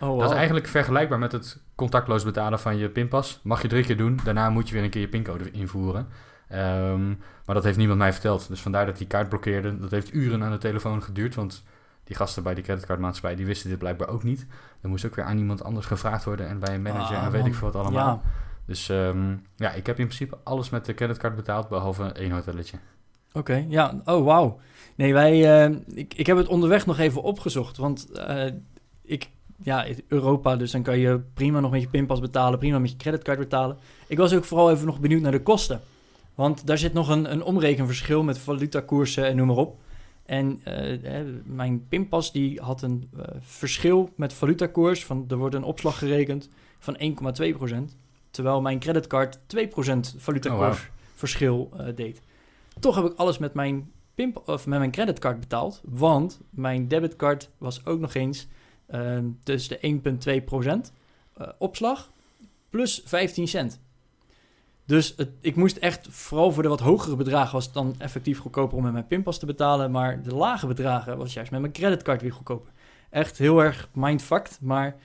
Oh, 0.00 0.08
wow. 0.08 0.20
Dat 0.20 0.30
is 0.30 0.36
eigenlijk 0.36 0.66
vergelijkbaar 0.66 1.18
met 1.18 1.32
het 1.32 1.62
contactloos 1.74 2.24
betalen 2.24 2.58
van 2.58 2.76
je 2.76 2.88
pinpas. 2.88 3.40
Mag 3.42 3.62
je 3.62 3.68
drie 3.68 3.84
keer 3.84 3.96
doen, 3.96 4.20
daarna 4.24 4.50
moet 4.50 4.68
je 4.68 4.74
weer 4.74 4.84
een 4.84 4.90
keer 4.90 5.00
je 5.00 5.08
pincode 5.08 5.50
invoeren. 5.50 6.08
Ehm, 6.48 7.08
maar 7.44 7.54
dat 7.54 7.64
heeft 7.64 7.76
niemand 7.76 7.98
mij 7.98 8.12
verteld. 8.12 8.48
Dus 8.48 8.60
vandaar 8.60 8.86
dat 8.86 8.98
die 8.98 9.06
kaart 9.06 9.28
blokkeerde. 9.28 9.78
Dat 9.78 9.90
heeft 9.90 10.14
uren 10.14 10.42
aan 10.42 10.50
de 10.50 10.58
telefoon 10.58 11.02
geduurd, 11.02 11.34
want 11.34 11.64
die 12.10 12.18
gasten 12.18 12.42
bij 12.42 12.54
die 12.54 12.64
creditcardmaatschappij, 12.64 13.36
die 13.36 13.46
wisten 13.46 13.68
dit 13.70 13.78
blijkbaar 13.78 14.08
ook 14.08 14.22
niet. 14.22 14.46
Dan 14.80 14.90
moest 14.90 15.04
ook 15.06 15.14
weer 15.14 15.24
aan 15.24 15.38
iemand 15.38 15.64
anders 15.64 15.86
gevraagd 15.86 16.24
worden 16.24 16.48
en 16.48 16.58
bij 16.58 16.74
een 16.74 16.82
manager 16.82 17.16
Ah, 17.16 17.24
en 17.24 17.30
weet 17.30 17.40
man. 17.40 17.50
ik 17.50 17.56
veel 17.56 17.70
wat 17.72 17.82
allemaal. 17.82 18.22
Ja, 18.24 18.30
Dus 18.66 18.88
ehm, 18.88 19.34
ja, 19.56 19.72
ik 19.72 19.86
heb 19.86 19.98
in 19.98 20.04
principe 20.06 20.38
alles 20.44 20.70
met 20.70 20.84
de 20.84 20.94
creditcard 20.94 21.36
betaald, 21.36 21.68
behalve 21.68 22.04
één 22.04 22.30
hotelletje. 22.30 22.76
oké. 23.32 23.64
Ja, 23.68 24.00
oh 24.04 24.24
wauw. 24.24 24.58
Nee, 24.94 25.12
wij, 25.12 25.64
eh, 25.64 25.76
ik, 25.94 26.14
ik 26.14 26.26
heb 26.26 26.36
het 26.36 26.48
onderweg 26.48 26.86
nog 26.86 26.98
even 26.98 27.22
opgezocht, 27.22 27.76
want 27.76 28.10
eh, 28.12 28.52
ik, 29.02 29.30
ja, 29.62 29.86
Europa, 30.08 30.56
dus 30.56 30.70
dan 30.70 30.82
kan 30.82 30.98
je 30.98 31.20
prima 31.34 31.60
nog 31.60 31.70
met 31.70 31.80
je 31.80 31.88
pinpas 31.88 32.20
betalen, 32.20 32.58
prima 32.58 32.78
met 32.78 32.90
je 32.90 32.96
creditcard 32.96 33.38
betalen. 33.38 33.76
Ik 34.06 34.18
was 34.18 34.34
ook 34.34 34.44
vooral 34.44 34.70
even 34.70 34.86
nog 34.86 35.00
benieuwd 35.00 35.22
naar 35.22 35.32
de 35.32 35.42
kosten. 35.42 35.80
Want 36.34 36.66
daar 36.66 36.78
zit 36.78 36.92
nog 36.92 37.08
een, 37.08 37.32
een 37.32 37.42
omrekenverschil 37.42 38.22
met 38.22 38.38
valutakoersen 38.38 39.24
en 39.26 39.36
noem 39.36 39.46
maar 39.46 39.56
op. 39.56 39.78
En 40.30 40.60
eh, 40.64 41.20
mijn 41.44 41.88
pinpas 41.88 42.32
die 42.32 42.60
had 42.60 42.82
een 42.82 43.10
eh, 43.16 43.24
verschil 43.40 44.10
met 44.14 44.32
valutakoers. 44.32 45.04
Van, 45.04 45.24
er 45.28 45.36
wordt 45.36 45.54
een 45.54 45.62
opslag 45.62 45.98
gerekend 45.98 46.48
van 46.78 46.96
1,2%. 46.98 47.74
Terwijl 48.30 48.60
mijn 48.60 48.78
creditcard 48.78 49.38
2% 49.38 49.40
valutakoers 50.16 50.78
Oh, 50.78 50.84
verschil 51.14 51.70
eh, 51.76 51.86
deed. 51.94 52.22
Toch 52.80 52.94
heb 52.94 53.04
ik 53.04 53.16
alles 53.16 53.38
met 53.38 53.54
mijn, 53.54 53.90
pimp, 54.14 54.48
of 54.48 54.66
met 54.66 54.78
mijn 54.78 54.90
creditcard 54.90 55.40
betaald. 55.40 55.80
Want 55.84 56.40
mijn 56.50 56.88
debitcard 56.88 57.50
was 57.58 57.86
ook 57.86 58.00
nog 58.00 58.14
eens 58.14 58.48
tussen 59.42 59.78
de 59.80 60.00
1,2% 60.88 60.92
eh, 61.34 61.48
opslag 61.58 62.10
plus 62.68 63.02
15 63.04 63.48
cent. 63.48 63.80
Dus 64.90 65.14
het, 65.16 65.28
ik 65.40 65.56
moest 65.56 65.76
echt, 65.76 66.06
vooral 66.10 66.52
voor 66.52 66.62
de 66.62 66.68
wat 66.68 66.80
hogere 66.80 67.16
bedragen, 67.16 67.52
was 67.52 67.64
het 67.64 67.74
dan 67.74 67.94
effectief 67.98 68.38
goedkoper 68.38 68.76
om 68.76 68.82
met 68.82 68.92
mijn 68.92 69.06
pinpas 69.06 69.38
te 69.38 69.46
betalen. 69.46 69.90
Maar 69.90 70.22
de 70.22 70.34
lage 70.34 70.66
bedragen 70.66 71.16
was 71.18 71.32
juist 71.32 71.50
met 71.50 71.60
mijn 71.60 71.72
creditcard 71.72 72.22
weer 72.22 72.32
goedkoper. 72.32 72.70
Echt 73.10 73.38
heel 73.38 73.62
erg 73.62 73.88
mindfucked, 73.92 74.58
maar 74.60 74.96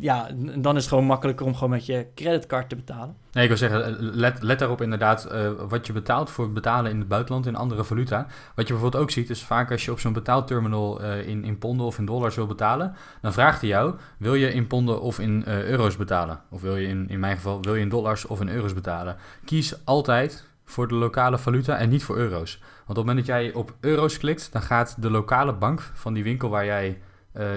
ja, 0.00 0.28
dan 0.56 0.76
is 0.76 0.80
het 0.80 0.88
gewoon 0.88 1.04
makkelijker 1.04 1.46
om 1.46 1.54
gewoon 1.54 1.70
met 1.70 1.86
je 1.86 2.06
creditcard 2.14 2.68
te 2.68 2.76
betalen. 2.76 3.16
Nee, 3.32 3.42
ik 3.42 3.48
wil 3.48 3.58
zeggen, 3.58 3.98
let, 4.00 4.42
let 4.42 4.58
daarop 4.58 4.82
inderdaad 4.82 5.24
eh, 5.24 5.50
wat 5.68 5.86
je 5.86 5.92
betaalt 5.92 6.30
voor 6.30 6.44
het 6.44 6.54
betalen 6.54 6.90
in 6.90 6.98
het 6.98 7.08
buitenland 7.08 7.46
in 7.46 7.56
andere 7.56 7.84
valuta. 7.84 8.26
Wat 8.54 8.66
je 8.66 8.72
bijvoorbeeld 8.72 9.02
ook 9.02 9.10
ziet, 9.10 9.30
is 9.30 9.42
vaak 9.42 9.70
als 9.70 9.84
je 9.84 9.90
op 9.90 10.00
zo'n 10.00 10.12
betaalterminal 10.12 11.00
eh, 11.00 11.28
in, 11.28 11.44
in 11.44 11.58
ponden 11.58 11.86
of 11.86 11.98
in 11.98 12.04
dollars 12.04 12.34
wil 12.34 12.46
betalen, 12.46 12.94
dan 13.20 13.32
vraagt 13.32 13.60
hij 13.60 13.70
jou, 13.70 13.94
wil 14.18 14.34
je 14.34 14.52
in 14.52 14.66
ponden 14.66 15.00
of 15.00 15.18
in 15.18 15.44
eh, 15.44 15.64
euro's 15.64 15.96
betalen? 15.96 16.40
Of 16.50 16.60
wil 16.60 16.76
je 16.76 16.86
in, 16.86 17.08
in 17.08 17.20
mijn 17.20 17.36
geval, 17.36 17.62
wil 17.62 17.74
je 17.74 17.80
in 17.80 17.88
dollars 17.88 18.26
of 18.26 18.40
in 18.40 18.48
euro's 18.48 18.74
betalen? 18.74 19.16
Kies 19.44 19.84
altijd 19.84 20.48
voor 20.64 20.88
de 20.88 20.94
lokale 20.94 21.38
valuta 21.38 21.76
en 21.76 21.88
niet 21.88 22.04
voor 22.04 22.16
euro's. 22.16 22.58
Want 22.58 22.98
op 22.98 23.06
het 23.06 23.06
moment 23.06 23.26
dat 23.26 23.36
jij 23.36 23.52
op 23.52 23.74
euro's 23.80 24.18
klikt, 24.18 24.52
dan 24.52 24.62
gaat 24.62 25.02
de 25.02 25.10
lokale 25.10 25.52
bank 25.52 25.80
van 25.80 26.12
die 26.12 26.22
winkel 26.22 26.48
waar 26.48 26.64
jij 26.64 26.98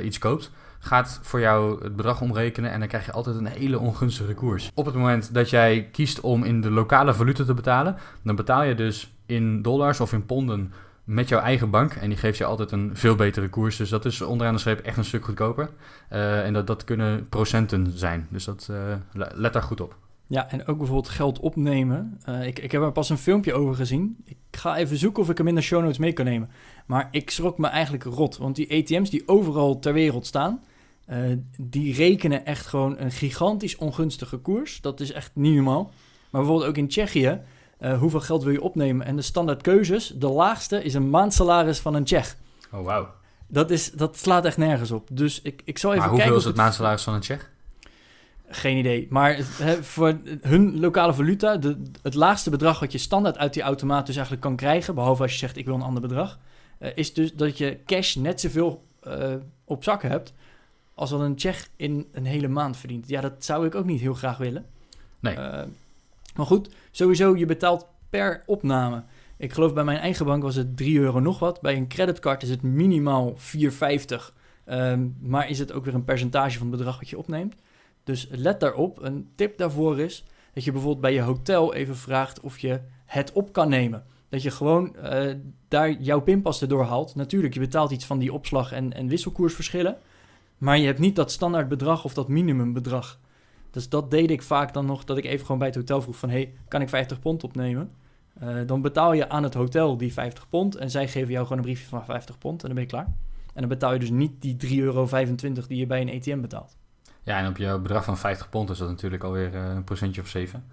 iets 0.04 0.17
koopt, 0.17 0.52
gaat 0.88 1.19
voor 1.21 1.39
jou 1.39 1.84
het 1.84 1.95
bedrag 1.95 2.21
omrekenen 2.21 2.71
en 2.71 2.80
dan 2.80 2.88
krijg 2.88 3.06
je 3.06 3.12
altijd 3.12 3.36
een 3.36 3.45
hele 3.45 3.80
ongunstige 3.80 4.34
koers. 4.34 4.71
Op 4.73 4.86
het 4.86 4.95
moment 4.95 5.34
dat 5.34 5.50
jij 5.50 5.88
kiest 5.91 6.19
om 6.19 6.43
in 6.43 6.62
de 6.62 6.71
lokale 6.71 7.13
valuta 7.13 7.43
te 7.43 7.54
betalen, 7.54 7.95
dan 8.23 8.36
betaal 8.36 8.63
je 8.63 8.76
dus 8.76 9.13
in 9.26 9.62
dollars 9.62 10.00
of 10.00 10.13
in 10.13 10.26
ponden 10.26 10.73
met 11.04 11.30
jouw 11.30 11.39
eigen 11.39 11.69
bank 11.69 11.93
en 11.93 12.10
die 12.10 12.17
geeft 12.17 12.38
je 12.38 12.45
altijd 12.45 12.71
een 12.71 12.89
veel 12.93 13.15
betere 13.15 13.50
koers. 13.50 13.78
Dus 13.78 13.89
dat 13.89 14.06
is 14.06 14.21
onderaan 14.21 14.54
de 14.54 14.60
streep 14.60 14.80
echt 14.80 14.97
een 14.97 15.06
stuk 15.06 15.26
goedkoper. 15.26 15.69
Eh, 16.10 16.45
en 16.45 16.54
dat, 16.54 16.67
dat 16.67 16.84
kunnen 16.84 17.30
procenten 17.30 17.91
zijn. 17.95 18.28
Dus 18.30 18.45
dat, 18.45 18.67
eh, 18.71 18.78
le- 19.13 19.32
let 19.34 19.54
daar 19.54 19.62
goed 19.63 19.82
op. 19.82 19.95
Ja, 20.28 20.50
en 20.50 20.67
ook 20.67 20.78
bijvoorbeeld 20.78 21.10
geld 21.10 21.39
opnemen. 21.39 22.17
Eh, 22.23 22.45
ik, 22.47 22.60
ik 22.60 22.71
heb 22.71 22.82
er 22.82 22.91
pas 22.91 23.10
een 23.10 23.17
filmpje 23.17 23.54
over 23.54 23.76
gezien. 23.76 24.17
Ik 24.26 24.38
ga 24.52 24.78
even 24.78 24.97
zoeken 24.97 25.23
of 25.23 25.30
ik 25.30 25.38
hem 25.38 25.47
in 25.47 25.56
de 25.56 25.62
show 25.62 25.82
notes 25.82 25.97
mee 25.97 26.13
kan 26.13 26.26
nemen. 26.26 26.50
Maar 26.86 27.08
ik 27.12 27.30
schrok 27.30 27.58
me 27.58 27.67
eigenlijk 27.67 28.04
rot. 28.04 28.38
Want 28.38 28.56
die 28.56 28.71
ATM's 28.84 29.10
die 29.10 29.23
overal 29.28 29.80
ter 29.80 29.93
wereld 29.93 30.26
staan... 30.26 30.62
eh, 31.08 31.20
die 31.58 31.93
rekenen 31.93 32.46
echt 32.46 32.65
gewoon 32.65 33.00
een 33.00 33.12
gigantisch 33.12 33.76
ongunstige 33.76 34.38
koers. 34.38 34.82
Dat 34.82 35.00
is 35.00 35.12
echt 35.12 35.32
niet 35.34 35.56
normaal. 35.56 35.84
Maar 36.30 36.41
bijvoorbeeld 36.41 36.70
ook 36.70 36.78
in 36.78 36.88
Tsjechië... 36.88 37.41
eh, 37.78 38.00
hoeveel 38.00 38.20
geld 38.20 38.43
wil 38.43 38.52
je 38.52 38.62
opnemen? 38.62 39.06
En 39.06 39.15
de 39.15 39.22
standaard 39.22 39.62
keuzes, 39.62 40.13
de 40.15 40.30
laagste 40.30 40.84
is 40.84 40.93
een 40.93 41.10
maandsalaris 41.10 41.80
van 41.80 41.93
een 41.93 42.04
Tsjech. 42.04 42.38
Oh, 42.72 42.86
wauw. 42.86 43.10
Dat, 43.48 43.72
is, 43.72 43.91
dat 43.91 44.17
slaat 44.17 44.46
echt 44.46 44.58
nergens 44.58 44.91
op. 44.91 45.08
Dus 45.12 45.41
ik, 45.41 45.62
ik 45.65 45.78
zal 45.78 45.89
even 45.89 46.02
Maar 46.02 46.10
hoeveel 46.10 46.30
kijken... 46.30 46.46
is 46.46 46.56
het 46.56 46.63
maandsalaris 46.63 47.04
van 47.04 47.13
een 47.13 47.20
Tsjech? 47.20 47.50
Geen 48.50 48.78
idee. 48.78 49.08
Maar 49.10 49.41
voor 49.82 50.17
hun 50.41 50.80
lokale 50.80 51.13
valuta, 51.13 51.58
de, 51.58 51.82
het 52.02 52.13
laagste 52.13 52.50
bedrag 52.50 52.80
wat 52.80 52.91
je 52.91 52.98
standaard 52.98 53.38
uit 53.38 53.54
die 53.54 53.63
automaat 53.63 54.06
dus 54.06 54.15
eigenlijk 54.15 54.46
kan 54.46 54.56
krijgen, 54.56 54.96
behalve 54.96 55.22
als 55.22 55.32
je 55.32 55.38
zegt 55.38 55.58
ik 55.58 55.65
wil 55.65 55.76
een 55.76 55.82
ander 55.82 56.02
bedrag, 56.02 56.39
eh, 56.80 56.91
is 56.96 57.13
dus 57.13 57.34
dat 57.34 57.58
je 57.58 57.80
cash 57.86 58.15
net 58.15 58.41
zoveel 58.41 58.86
op 59.65 59.84
zak 59.84 60.02
hebt 60.02 60.34
als 60.97 61.12
wat 61.12 61.19
een 61.19 61.36
Tsjech 61.36 61.69
in 61.75 62.07
een 62.12 62.25
hele 62.25 62.47
maand 62.47 62.77
verdient. 62.77 63.07
Ja, 63.07 63.21
dat 63.21 63.45
zou 63.45 63.65
ik 63.65 63.75
ook 63.75 63.86
niet 63.86 63.99
heel 63.99 64.13
graag 64.13 64.38
willen. 64.38 64.65
Nee. 65.19 65.36
Eh, 65.36 65.67
maar 66.36 66.45
goed, 66.45 66.69
sowieso, 66.91 67.36
je 67.36 67.45
betaalt 67.45 67.88
per 68.10 68.43
opname. 68.45 69.03
Ik 69.38 69.53
geloof 69.53 69.73
bij 69.73 69.83
mijn 69.83 69.97
eigen 69.97 70.25
bank 70.25 70.43
was 70.43 70.55
het 70.55 70.77
3 70.77 70.99
euro 70.99 71.19
nog 71.19 71.39
wat. 71.39 71.62
Bij 71.62 71.75
een 71.75 71.88
creditcard 71.88 72.43
is 72.43 72.49
het 72.49 72.62
minimaal 72.62 73.33
4,50. 73.38 74.33
Ehm, 74.65 75.07
maar 75.19 75.49
is 75.49 75.60
het 75.60 75.71
ook 75.71 75.86
weer 75.86 75.93
een 75.93 76.03
percentage 76.03 76.57
van 76.57 76.67
het 76.67 76.77
bedrag 76.77 76.99
wat 76.99 77.10
je 77.10 77.17
opneemt. 77.17 77.55
Dus 78.03 78.27
let 78.31 78.60
daarop. 78.60 79.01
Een 79.01 79.29
tip 79.36 79.57
daarvoor 79.57 79.99
is 79.99 80.25
dat 80.53 80.63
je 80.63 80.71
bijvoorbeeld 80.71 81.01
bij 81.01 81.13
je 81.13 81.21
hotel 81.21 81.73
even 81.73 81.95
vraagt 81.95 82.39
of 82.39 82.60
je 82.60 82.79
het 83.05 83.31
op 83.31 83.53
kan 83.53 83.69
nemen. 83.69 84.05
Dat 84.29 84.41
je 84.41 84.51
gewoon 84.51 84.95
eh, 84.95 85.33
daar 85.67 85.91
jouw 85.91 86.21
pinpas 86.21 86.62
erdoor 86.62 86.83
haalt. 86.83 87.15
Natuurlijk, 87.15 87.53
je 87.53 87.60
betaalt 87.60 87.91
iets 87.91 88.05
van 88.05 88.19
die 88.19 88.33
opslag 88.33 88.71
en, 88.71 88.93
en 88.93 89.07
wisselkoersverschillen. 89.07 89.97
Maar 90.58 90.78
je 90.78 90.86
hebt 90.86 91.00
niet 91.00 91.15
dat 91.15 91.32
standaard 91.32 91.67
bedrag 91.67 92.04
of 92.04 92.13
dat 92.13 92.28
minimumbedrag. 92.28 93.20
Dus 93.72 93.89
dat 93.89 94.12
deed 94.12 94.32
ik 94.32 94.41
vaak 94.41 94.74
dan 94.74 94.86
nog, 94.86 95.04
dat 95.04 95.17
ik 95.17 95.26
even 95.26 95.41
gewoon 95.41 95.58
bij 95.58 95.67
het 95.67 95.76
hotel 95.76 96.02
vroeg 96.02 96.17
van... 96.17 96.30
hey, 96.30 96.54
kan 96.67 96.82
ik 96.82 96.89
50 96.89 97.20
pond 97.20 97.43
opnemen? 97.43 97.91
Eh, 98.39 98.56
dan 98.65 98.82
betaal 98.82 99.13
je 99.13 99.30
aan 99.30 99.43
het 99.43 99.54
hotel 99.54 99.98
die 99.98 100.13
50 100.13 100.50
pond... 100.50 100.76
en 100.76 100.91
zij 100.91 101.08
geven 101.08 101.32
jou 101.32 101.43
gewoon 101.43 101.58
een 101.58 101.63
briefje 101.63 101.88
van 101.88 102.06
50 102.06 102.38
pond 102.38 102.62
en 102.62 102.65
dan 102.65 102.76
ben 102.76 102.84
je 102.84 102.89
klaar. 102.89 103.13
En 103.54 103.60
dan 103.63 103.70
betaal 103.70 103.93
je 103.93 104.00
dus 104.00 104.10
niet 104.10 104.41
die 104.41 104.58
3,25 104.65 104.78
euro 104.78 105.08
die 105.67 105.78
je 105.78 105.86
bij 105.86 106.02
een 106.02 106.15
ATM 106.15 106.41
betaalt. 106.41 106.78
Ja, 107.24 107.39
en 107.39 107.48
op 107.48 107.58
je 107.58 107.80
bedrag 107.80 108.04
van 108.04 108.17
50 108.17 108.50
pond 108.50 108.70
is 108.70 108.78
dat 108.78 108.89
natuurlijk 108.89 109.24
alweer 109.24 109.56
eh, 109.56 109.70
een 109.76 109.84
procentje 109.84 110.22
of 110.22 110.28
7. 110.28 110.63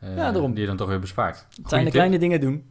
Eh, 0.00 0.16
Ja, 0.16 0.32
daarom. 0.32 0.50
Die 0.50 0.60
je 0.60 0.66
dan 0.66 0.76
toch 0.76 0.88
weer 0.88 1.00
bespaart. 1.00 1.46
Het 1.56 1.68
zijn 1.68 1.84
de 1.84 1.90
kleine 1.90 2.18
dingen 2.18 2.40
doen. 2.40 2.64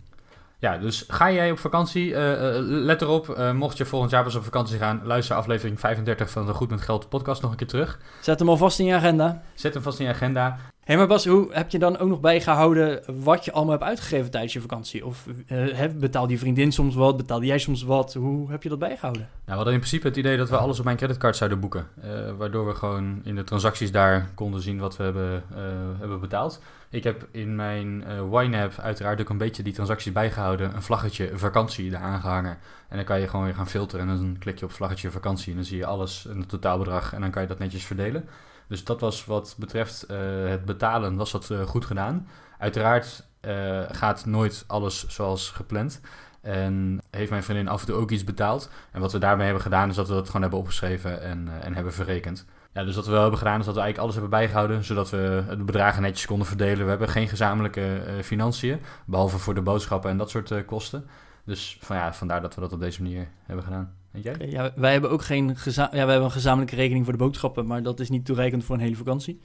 Ja, 0.59 0.77
dus 0.77 1.05
ga 1.07 1.31
jij 1.31 1.51
op 1.51 1.59
vakantie, 1.59 2.15
eh, 2.15 2.55
eh, 2.55 2.61
let 2.65 3.01
erop, 3.01 3.29
eh, 3.29 3.51
mocht 3.51 3.77
je 3.77 3.85
volgend 3.85 4.11
jaar 4.11 4.23
pas 4.23 4.35
op 4.35 4.43
vakantie 4.43 4.77
gaan, 4.77 5.01
luister 5.03 5.35
aflevering 5.35 5.79
35 5.79 6.29
van 6.29 6.45
de 6.45 6.53
Goed 6.53 6.69
met 6.69 6.81
Geld 6.81 7.09
podcast 7.09 7.41
nog 7.41 7.51
een 7.51 7.57
keer 7.57 7.67
terug. 7.67 7.99
Zet 8.21 8.39
hem 8.39 8.49
alvast 8.49 8.79
in 8.79 8.85
je 8.85 8.93
agenda. 8.95 9.41
Zet 9.53 9.73
hem 9.73 9.83
vast 9.83 9.99
in 9.99 10.05
je 10.05 10.11
agenda. 10.11 10.57
Hé, 10.87 10.95
maar 10.97 11.07
Bas, 11.07 11.25
hoe 11.25 11.47
heb 11.51 11.69
je 11.71 11.79
dan 11.79 11.97
ook 11.97 12.07
nog 12.09 12.19
bijgehouden 12.19 13.01
wat 13.23 13.45
je 13.45 13.51
allemaal 13.51 13.73
hebt 13.73 13.85
uitgegeven 13.87 14.31
tijdens 14.31 14.53
je 14.53 14.61
vakantie? 14.61 15.05
Of 15.05 15.25
heb- 15.47 15.99
betaalde 15.99 16.31
je 16.33 16.39
vriendin 16.39 16.71
soms 16.71 16.95
wat, 16.95 17.17
betaalde 17.17 17.45
jij 17.45 17.57
soms 17.57 17.83
wat? 17.83 18.13
Hoe 18.13 18.51
heb 18.51 18.63
je 18.63 18.69
dat 18.69 18.79
bijgehouden? 18.79 19.21
Nou, 19.21 19.31
we 19.45 19.53
hadden 19.53 19.73
in 19.73 19.79
principe 19.79 20.07
het 20.07 20.17
idee 20.17 20.37
dat 20.37 20.49
we 20.49 20.57
alles 20.57 20.79
op 20.79 20.85
mijn 20.85 20.97
creditcard 20.97 21.35
zouden 21.35 21.59
boeken. 21.59 21.87
eh, 22.01 22.09
waardoor 22.37 22.67
we 22.67 22.75
gewoon 22.75 23.19
in 23.23 23.35
de 23.35 23.43
transacties 23.43 23.91
daar 23.91 24.29
konden 24.33 24.61
zien 24.61 24.79
wat 24.79 24.97
we 24.97 25.03
hebben, 25.03 25.43
eh, 25.55 25.61
hebben 25.99 26.19
betaald. 26.19 26.61
Ik 26.89 27.03
heb 27.03 27.27
in 27.31 27.55
mijn 27.55 28.03
eh 28.03 28.29
Wine-app 28.39 28.79
uiteraard 28.79 29.21
ook 29.21 29.29
een 29.29 29.37
beetje 29.37 29.63
die 29.63 29.73
transacties 29.73 30.11
bijgehouden. 30.11 30.75
Een 30.75 30.81
vlaggetje 30.81 31.31
vakantie 31.33 31.89
daar 31.89 32.01
aangehangen. 32.01 32.57
En 32.89 32.95
dan 32.95 33.05
kan 33.05 33.19
je 33.19 33.27
gewoon 33.27 33.45
weer 33.45 33.55
gaan 33.55 33.67
filteren. 33.67 34.09
En 34.09 34.15
dan 34.15 34.35
klik 34.39 34.59
je 34.59 34.65
op 34.65 34.71
vlaggetje 34.71 35.11
vakantie. 35.11 35.49
En 35.49 35.55
dan 35.55 35.65
zie 35.65 35.77
je 35.77 35.85
alles, 35.85 36.25
een 36.29 36.45
totaalbedrag. 36.45 37.13
En 37.13 37.21
dan 37.21 37.29
kan 37.31 37.41
je 37.41 37.47
dat 37.47 37.59
netjes 37.59 37.85
verdelen. 37.85 38.25
Dus 38.67 38.83
dat 38.83 38.99
was 39.01 39.25
wat 39.25 39.55
betreft 39.57 40.03
eh, 40.03 40.17
het 40.47 40.65
betalen, 40.65 41.15
was 41.15 41.31
dat 41.31 41.49
eh, 41.49 41.61
goed 41.61 41.85
gedaan. 41.85 42.27
Uiteraard 42.57 43.23
eh, 43.39 43.81
gaat 43.91 44.25
nooit 44.25 44.63
alles 44.67 45.07
zoals 45.07 45.49
gepland. 45.49 46.01
En 46.41 47.01
heeft 47.11 47.29
mijn 47.29 47.43
vriendin 47.43 47.67
af 47.67 47.79
en 47.79 47.87
toe 47.87 47.95
ook 47.95 48.11
iets 48.11 48.23
betaald. 48.23 48.69
En 48.91 49.01
wat 49.01 49.11
we 49.11 49.17
daarmee 49.17 49.45
hebben 49.45 49.63
gedaan, 49.63 49.89
is 49.89 49.95
dat 49.95 50.07
we 50.07 50.13
dat 50.13 50.25
gewoon 50.25 50.41
hebben 50.41 50.59
opgeschreven 50.59 51.21
en, 51.21 51.49
en 51.61 51.73
hebben 51.73 51.93
verrekend. 51.93 52.45
Ja, 52.73 52.83
dus 52.83 52.95
wat 52.95 53.05
we 53.05 53.11
wel 53.11 53.21
hebben 53.21 53.39
gedaan, 53.39 53.59
is 53.59 53.65
dat 53.65 53.75
we 53.75 53.81
eigenlijk 53.81 53.99
alles 54.09 54.21
hebben 54.21 54.39
bijgehouden, 54.39 54.83
zodat 54.83 55.09
we 55.09 55.43
de 55.49 55.63
bedragen 55.63 56.01
netjes 56.01 56.25
konden 56.25 56.47
verdelen. 56.47 56.83
We 56.83 56.89
hebben 56.89 57.09
geen 57.09 57.27
gezamenlijke 57.27 58.01
financiën, 58.23 58.81
behalve 59.05 59.37
voor 59.37 59.53
de 59.53 59.61
boodschappen 59.61 60.09
en 60.09 60.17
dat 60.17 60.29
soort 60.29 60.65
kosten. 60.65 61.05
Dus 61.47 61.77
van, 61.79 61.95
ja, 61.95 62.13
vandaar 62.13 62.41
dat 62.41 62.55
we 62.55 62.61
dat 62.61 62.73
op 62.73 62.79
deze 62.79 63.01
manier 63.01 63.27
hebben 63.43 63.63
gedaan. 63.63 63.95
En 64.11 64.21
jij? 64.21 64.35
Ja, 64.39 64.71
wij 64.75 64.91
hebben 64.91 65.09
ook 65.09 65.23
geen 65.23 65.55
ja, 65.65 65.89
wij 65.89 65.99
hebben 65.99 66.23
een 66.23 66.31
gezamenlijke 66.31 66.75
rekening 66.75 67.03
voor 67.03 67.13
de 67.13 67.23
boodschappen, 67.23 67.65
maar 67.67 67.83
dat 67.83 67.99
is 67.99 68.09
niet 68.09 68.25
toereikend 68.25 68.63
voor 68.63 68.75
een 68.75 68.81
hele 68.81 68.95
vakantie. 68.95 69.39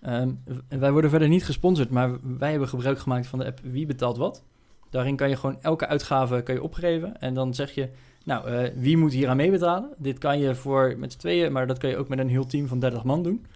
Ehm, 0.00 0.30
wij 0.68 0.92
worden 0.92 1.10
verder 1.10 1.28
niet 1.28 1.44
gesponsord, 1.44 1.90
maar 1.90 2.38
wij 2.38 2.50
hebben 2.50 2.68
gebruik 2.68 2.98
gemaakt 2.98 3.26
van 3.26 3.38
de 3.38 3.44
app 3.44 3.60
Wie 3.62 3.86
betaalt 3.86 4.16
wat. 4.16 4.44
Daarin 4.90 5.16
kan 5.16 5.28
je 5.28 5.36
gewoon 5.36 5.62
elke 5.62 5.86
uitgave 5.86 6.42
kan 6.42 6.54
je 6.54 6.62
opgeven 6.62 7.20
en 7.20 7.34
dan 7.34 7.54
zeg 7.54 7.70
je, 7.70 7.90
nou, 8.24 8.48
eh, 8.48 8.70
wie 8.76 8.96
moet 8.96 9.12
hier 9.12 9.28
aan 9.28 9.36
meebetalen? 9.36 9.94
Dit 9.98 10.18
kan 10.18 10.38
je 10.38 10.54
voor 10.54 10.94
met 10.98 11.12
z'n 11.12 11.18
tweeën, 11.18 11.52
maar 11.52 11.66
dat 11.66 11.78
kan 11.78 11.90
je 11.90 11.96
ook 11.96 12.08
met 12.08 12.18
een 12.18 12.28
heel 12.28 12.46
team 12.46 12.66
van 12.66 12.78
30 12.78 13.04
man 13.04 13.22
doen. 13.22 13.46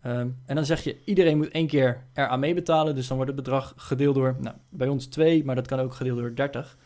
Ehm, 0.00 0.28
en 0.46 0.54
dan 0.54 0.64
zeg 0.64 0.84
je, 0.84 0.96
iedereen 1.04 1.36
moet 1.36 1.48
één 1.48 1.66
keer 1.66 2.04
eraan 2.14 2.40
meebetalen, 2.40 2.94
dus 2.94 3.06
dan 3.06 3.16
wordt 3.16 3.32
het 3.32 3.42
bedrag 3.42 3.74
gedeeld 3.76 4.14
door, 4.14 4.36
nou, 4.40 4.56
bij 4.70 4.88
ons 4.88 5.06
twee, 5.06 5.44
maar 5.44 5.54
dat 5.54 5.66
kan 5.66 5.80
ook 5.80 5.94
gedeeld 5.94 6.18
door 6.18 6.34
30. 6.34 6.76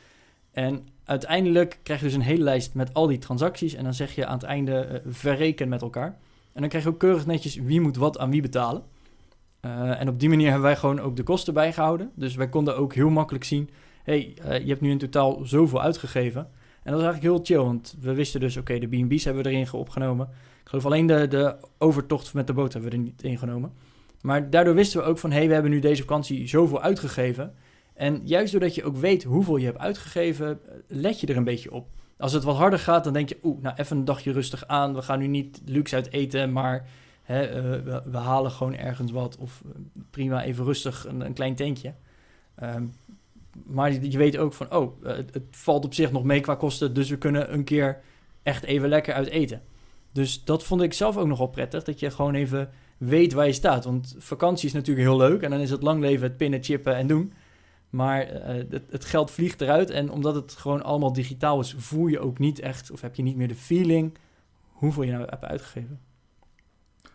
En 0.57 0.89
uiteindelijk 1.05 1.79
krijg 1.83 2.01
je 2.01 2.07
dus 2.07 2.15
een 2.15 2.21
hele 2.21 2.43
lijst 2.43 2.75
met 2.75 2.95
al 2.95 3.07
die 3.07 3.19
transacties. 3.19 3.75
En 3.75 3.85
dan 3.85 3.95
zeg 3.95 4.15
je 4.15 4.27
aan 4.27 4.35
het 4.35 4.43
einde 4.43 4.81
eh, 4.81 5.01
verreken 5.07 5.69
met 5.69 5.83
elkaar. 5.83 6.19
En 6.53 6.61
dan 6.61 6.69
krijg 6.69 6.85
je 6.85 6.91
ook 6.91 6.99
keurig 6.99 7.27
netjes 7.27 7.55
wie 7.55 7.81
moet 7.81 7.97
wat 7.97 8.19
aan 8.19 8.31
wie 8.31 8.43
betalen. 8.43 8.83
Eh, 9.61 10.01
en 10.01 10.09
op 10.09 10.21
die 10.21 10.29
manier 10.29 10.47
hebben 10.47 10.65
wij 10.65 10.77
gewoon 10.77 11.01
ook 11.01 11.17
de 11.17 11.23
kosten 11.23 11.55
bijgehouden. 11.55 12.11
Dus 12.15 12.35
wij 12.35 12.49
konden 12.49 12.77
ook 12.77 12.95
heel 12.95 13.11
makkelijk 13.11 13.45
zien... 13.45 13.71
hey, 14.03 14.35
eh, 14.43 14.61
je 14.61 14.69
hebt 14.69 14.81
nu 14.81 14.91
in 14.91 14.99
totaal 14.99 15.41
zoveel 15.45 15.83
uitgegeven. 15.83 16.41
En 16.83 16.93
dat 16.93 16.95
was 16.95 17.03
eigenlijk 17.03 17.35
heel 17.35 17.45
chill, 17.45 17.67
want 17.67 17.97
we 18.01 18.15
wisten 18.15 18.41
dus... 18.41 18.57
oké, 18.57 18.79
de 18.79 18.87
B&B's 18.87 19.25
hebben 19.25 19.43
we 19.43 19.51
erin 19.51 19.73
opgenomen. 19.73 20.29
Ik 20.63 20.69
geloof 20.69 20.87
alleen 20.87 21.07
de, 21.07 21.29
de 21.29 21.57
overtocht 21.79 22.35
met 22.35 22.47
de 22.47 22.53
boot 22.53 22.73
hebben 22.73 22.91
we 22.91 22.97
er 22.97 23.03
niet 23.03 23.23
ingenomen. 23.23 23.73
Maar 24.21 24.51
daardoor 24.51 24.75
wisten 24.75 25.01
we 25.01 25.07
ook 25.07 25.19
van... 25.19 25.31
hey, 25.31 25.47
we 25.47 25.53
hebben 25.53 25.71
nu 25.71 25.79
deze 25.79 26.03
vakantie 26.03 26.49
zoveel 26.49 26.81
uitgegeven... 26.81 27.55
En 27.97 28.21
juist 28.25 28.53
doordat 28.53 28.75
je 28.75 28.85
ook 28.85 28.97
weet 28.97 29.23
hoeveel 29.23 29.57
je 29.57 29.65
hebt 29.65 29.79
uitgegeven, 29.79 30.49
eh, 30.49 30.75
let 30.89 31.21
je 31.21 31.27
er 31.27 31.37
een 31.37 31.45
beetje 31.45 31.73
op. 31.73 31.89
Als 32.19 32.33
het 32.33 32.45
wat 32.45 32.57
harder 32.57 32.79
gaat, 32.79 33.05
dan 33.05 33.13
denk 33.13 33.29
je, 33.29 33.39
oeh, 33.43 33.63
nou 33.63 33.77
even 33.77 33.97
een 33.97 34.05
dagje 34.05 34.33
rustig 34.33 34.67
aan. 34.67 34.95
We 34.95 35.03
gaan 35.03 35.19
nu 35.19 35.27
niet 35.27 35.61
luxe 35.65 35.95
uit 35.95 36.13
eten, 36.13 36.53
maar 36.53 36.89
hè, 37.23 37.43
eh, 37.43 38.03
we, 38.05 38.17
halen 38.17 38.51
gewoon 38.51 38.75
ergens 38.75 39.13
wat. 39.13 39.37
Of 39.37 39.63
eh, 39.65 39.71
prima 40.11 40.43
even 40.43 40.65
rustig 40.65 41.07
een, 41.07 41.21
een 41.21 41.33
klein 41.33 41.55
tentje. 41.55 41.95
Ehm, 42.55 42.87
maar 43.65 43.93
je, 43.93 44.19
weet 44.19 44.37
ook 44.37 44.53
van, 44.53 44.75
oh, 44.75 45.03
het, 45.03 45.35
het 45.35 45.45
valt 45.51 45.85
op 45.85 45.95
zich 45.95 46.13
nog 46.13 46.25
mee 46.25 46.41
qua 46.41 46.55
kosten. 46.55 46.95
Dus 46.95 47.11
we 47.11 47.19
kunnen 47.19 47.53
een 47.53 47.65
keer 47.65 48.01
echt 48.43 48.65
even 48.65 48.89
lekker 48.89 49.15
uit 49.15 49.29
eten. 49.29 49.63
Dus 50.13 50.45
dat 50.45 50.65
vond 50.65 50.83
ik 50.83 50.93
zelf 50.93 51.17
ook 51.17 51.27
nogal 51.27 51.47
prettig. 51.49 51.83
Dat 51.83 52.01
je 52.01 52.11
gewoon 52.11 52.35
even 52.35 52.71
weet 52.99 53.33
waar 53.33 53.47
je 53.47 53.53
staat. 53.53 53.85
Want 53.85 54.15
vakantie 54.19 54.69
is 54.69 54.73
natuurlijk 54.73 55.07
heel 55.07 55.17
leuk. 55.17 55.43
En 55.43 55.51
dan 55.51 55.61
is 55.61 55.71
het 55.71 55.83
lang 55.83 56.01
leven 56.01 56.27
het 56.27 56.37
pinnen, 56.37 56.63
chippen 56.63 56.97
en 56.97 57.07
doen. 57.07 57.33
Maar 57.91 58.23
eh, 58.23 58.65
het, 58.71 58.85
het 58.91 59.05
geld 59.05 59.31
vliegt 59.31 59.61
eruit. 59.61 59.91
En 59.91 60.11
omdat 60.11 60.35
het 60.35 60.53
gewoon 60.53 60.83
allemaal 60.83 61.13
digitaal 61.13 61.61
is, 61.61 61.75
voel 61.79 62.07
je 62.07 62.21
ook 62.21 62.39
niet 62.39 62.59
echt, 62.59 62.91
of 62.91 63.01
heb 63.01 63.15
je 63.15 63.23
niet 63.23 63.37
meer 63.37 63.49
de 63.49 63.55
feeling 63.55 64.19
hoeveel 64.69 65.03
je 65.03 65.13
nou 65.13 65.25
hebt 65.25 65.45
uitgegeven. 65.45 66.01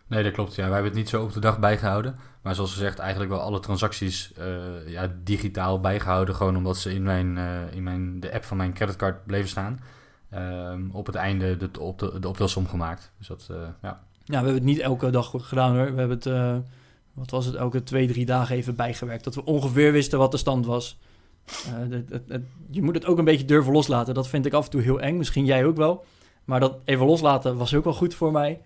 Nee, 0.06 0.22
dat 0.22 0.32
klopt. 0.32 0.54
Ja, 0.54 0.62
wij 0.62 0.72
hebben 0.72 0.90
het 0.90 1.00
niet 1.00 1.08
zo 1.08 1.22
op 1.22 1.32
de 1.32 1.40
dag 1.40 1.58
bijgehouden. 1.58 2.16
Maar 2.42 2.54
zoals 2.54 2.72
gezegd, 2.72 2.98
eigenlijk 2.98 3.30
wel 3.30 3.40
alle 3.40 3.60
transacties 3.60 4.32
eh, 4.32 4.88
ja, 4.88 5.12
digitaal 5.22 5.80
bijgehouden. 5.80 6.34
Gewoon 6.34 6.56
omdat 6.56 6.76
ze 6.76 6.94
in, 6.94 7.02
mijn, 7.02 7.38
eh, 7.38 7.74
in 7.74 7.82
mijn, 7.82 8.20
de 8.20 8.32
app 8.32 8.44
van 8.44 8.56
mijn 8.56 8.72
creditcard 8.72 9.26
bleven 9.26 9.48
staan. 9.48 9.80
Ehm, 10.30 10.90
op 10.90 11.06
het 11.06 11.14
einde 11.14 11.56
de, 11.56 11.80
op 11.80 11.98
de, 11.98 12.18
de 12.18 12.28
optelsom 12.28 12.68
gemaakt. 12.68 13.12
Dus 13.18 13.26
dat, 13.26 13.46
ja. 13.82 14.04
Ja, 14.24 14.24
we 14.24 14.34
hebben 14.34 14.54
het 14.54 14.62
niet 14.62 14.78
elke 14.78 15.10
dag 15.10 15.32
gedaan 15.36 15.76
hoor. 15.76 15.94
We 15.94 15.98
hebben 15.98 16.18
het, 16.18 16.64
wat 17.12 17.30
was 17.30 17.46
het, 17.46 17.54
elke 17.54 17.82
twee, 17.82 18.06
drie 18.06 18.26
dagen 18.26 18.56
even 18.56 18.74
bijgewerkt. 18.74 19.24
Dat 19.24 19.34
we 19.34 19.44
ongeveer 19.44 19.92
wisten 19.92 20.18
wat 20.18 20.30
de 20.30 20.36
stand 20.36 20.66
was. 20.66 20.98
Eh, 21.46 22.38
je 22.70 22.82
moet 22.82 22.94
het 22.94 23.06
ook 23.06 23.18
een 23.18 23.24
beetje 23.24 23.44
durven 23.44 23.72
loslaten. 23.72 24.14
Dat 24.14 24.28
vind 24.28 24.46
ik 24.46 24.52
af 24.52 24.64
en 24.64 24.70
toe 24.70 24.82
heel 24.82 25.00
eng. 25.00 25.16
Misschien 25.16 25.44
jij 25.44 25.64
ook 25.64 25.76
wel. 25.76 26.04
Maar 26.44 26.60
dat 26.60 26.78
even 26.84 27.06
loslaten 27.06 27.56
was 27.56 27.74
ook 27.74 27.84
wel 27.84 27.92
goed 27.92 28.14
voor 28.14 28.32
mij. 28.32 28.60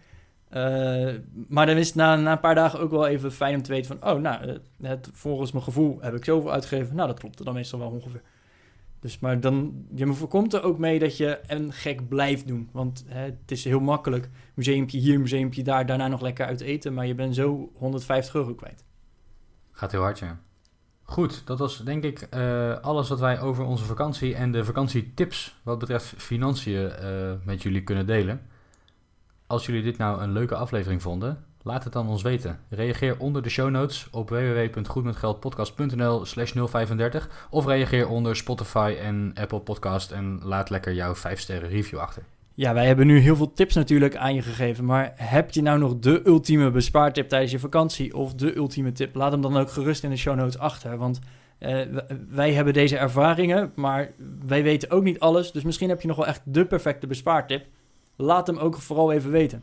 Eh, 0.49 1.15
maar 1.49 1.67
dan 1.67 1.77
is 1.77 1.87
het 1.87 1.97
na, 1.97 2.17
na 2.17 2.33
een 2.33 2.41
paar 2.41 2.55
dagen 2.55 2.81
ook 2.81 2.91
wel 2.91 3.07
even 3.07 3.33
fijn 3.33 3.55
om 3.55 3.63
te 3.63 3.73
weten 3.73 3.99
van... 3.99 4.11
oh, 4.11 4.21
nou, 4.21 4.61
het, 4.83 5.11
volgens 5.13 5.53
mijn 5.53 5.65
gevoel 5.65 5.99
heb 6.01 6.15
ik 6.15 6.25
zoveel 6.25 6.53
uitgegeven. 6.53 6.97
Nou, 6.97 7.09
dat 7.09 7.19
klopt 7.19 7.45
dan 7.45 7.55
meestal 7.55 7.79
wel 7.79 7.91
ongeveer. 7.91 8.23
Dus, 9.07 9.19
maar 9.19 9.41
dan, 9.41 9.87
je 9.95 10.13
voorkomt 10.13 10.55
er 10.55 10.63
ook 10.63 10.79
mee 10.79 10.99
dat 10.99 11.17
je 11.17 11.41
een 11.47 11.73
gek 11.73 12.09
blijft 12.09 12.47
doen. 12.47 12.69
Want 12.73 13.05
hè, 13.07 13.21
het 13.21 13.51
is 13.51 13.65
heel 13.65 13.81
makkelijk. 13.81 14.29
Museumpje 14.55 14.99
hier, 14.99 15.21
museumpje 15.21 15.63
daar, 15.63 15.87
daarna 15.87 16.09
nog 16.09 16.21
lekker 16.21 16.47
uit 16.47 16.61
eten. 16.61 16.95
Maar 16.95 17.07
je 17.07 17.15
bent 17.15 17.35
zo 17.35 17.71
150 17.75 18.35
euro 18.35 18.55
kwijt. 18.55 18.85
Gaat 19.73 19.93
heel 19.93 20.01
hard, 20.01 20.19
ja. 20.19 20.41
Goed, 21.03 21.43
dat 21.47 21.59
was 21.59 21.79
denk 21.79 22.05
ik 22.05 22.21
eh, 22.21 22.79
alles 22.79 23.09
wat 23.09 23.21
wij 23.21 23.41
over 23.41 23.65
onze 23.65 23.85
vakantie 23.85 24.35
en 24.35 24.53
de 24.53 24.65
vakantietips 24.65 25.61
wat 25.63 25.79
betreft 25.79 26.15
financiën 26.17 26.91
eh, 26.91 27.33
met 27.45 27.63
jullie 27.63 27.83
kunnen 27.83 28.07
delen. 28.07 28.47
Als 29.47 29.67
jullie 29.67 29.83
dit 29.83 29.99
nou 29.99 30.23
een 30.23 30.33
leuke 30.33 30.55
aflevering 30.55 31.03
vonden, 31.03 31.45
laat 31.67 31.85
het 31.85 31.93
dan 31.93 32.09
ons 32.09 32.23
weten. 32.23 32.59
Reageer 32.69 33.19
onder 33.19 33.43
de 33.43 33.49
show 33.49 33.71
notes 33.71 34.09
op 34.11 34.29
www.goedmetgeldpodcast.nl 34.29 36.25
slash 36.25 36.53
035 36.53 37.47
of 37.51 37.67
reageer 37.67 38.09
onder 38.09 38.37
Spotify 38.37 38.97
en 39.01 39.33
Apple 39.35 39.61
Podcast 39.61 40.11
en 40.11 40.41
laat 40.43 40.71
lekker 40.71 40.95
jouw 40.95 41.15
5 41.15 41.41
sterren 41.41 41.69
review 41.69 41.99
achter. 41.99 42.23
Ja, 42.55 42.75
wij 42.75 42.87
hebben 42.87 43.07
nu 43.07 43.19
heel 43.19 43.37
veel 43.37 43.53
tips 43.53 43.75
natuurlijk 43.75 44.17
aan 44.17 44.35
je 44.35 44.43
gegeven. 44.43 44.85
Maar 44.85 45.13
heb 45.17 45.51
je 45.51 45.63
nou 45.63 45.79
nog 45.79 45.99
de 45.99 46.27
ultieme 46.27 46.71
bespaartip 46.71 47.29
tijdens 47.29 47.53
je 47.53 47.59
vakantie? 47.59 48.17
Of 48.17 48.35
de 48.35 48.57
ultieme 48.57 48.93
tip? 48.93 49.15
Laat 49.15 49.33
hem 49.33 49.41
dan 49.41 49.57
ook 49.57 49.71
gerust 49.71 50.05
in 50.05 50.11
de 50.11 50.17
show 50.17 50.37
notes 50.37 50.59
achter. 50.59 50.99
Want 50.99 51.19
eh, 51.59 51.81
wij 52.29 52.53
hebben 52.53 52.73
deze 52.73 52.97
ervaringen, 52.97 53.73
maar 53.75 54.11
wij 54.47 54.63
weten 54.63 54.91
ook 54.91 55.03
niet 55.03 55.21
alles. 55.21 55.53
Dus 55.53 55.63
misschien 55.63 55.89
heb 55.89 56.01
je 56.01 56.09
nog 56.09 56.17
wel 56.17 56.27
echt 56.27 56.41
de 56.45 56.65
perfecte 56.65 57.07
bespaartip. 57.07 57.67
Laat 58.17 58.47
hem 58.47 58.57
ook 58.57 58.77
vooral 58.77 59.13
even 59.13 59.31
weten. 59.31 59.63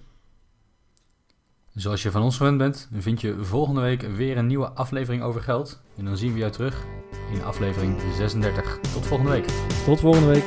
Zoals 1.75 2.03
je 2.03 2.11
van 2.11 2.21
ons 2.21 2.37
gewend 2.37 2.57
bent, 2.57 2.89
vind 2.93 3.21
je 3.21 3.35
volgende 3.43 3.81
week 3.81 4.01
weer 4.01 4.37
een 4.37 4.47
nieuwe 4.47 4.69
aflevering 4.69 5.23
over 5.23 5.41
geld. 5.41 5.81
En 5.97 6.05
dan 6.05 6.17
zien 6.17 6.33
we 6.33 6.39
jou 6.39 6.51
terug 6.51 6.85
in 7.33 7.43
aflevering 7.43 8.01
36. 8.15 8.79
Tot 8.93 9.05
volgende 9.05 9.31
week. 9.31 9.45
Tot 9.85 9.99
volgende 9.99 10.27
week. 10.27 10.45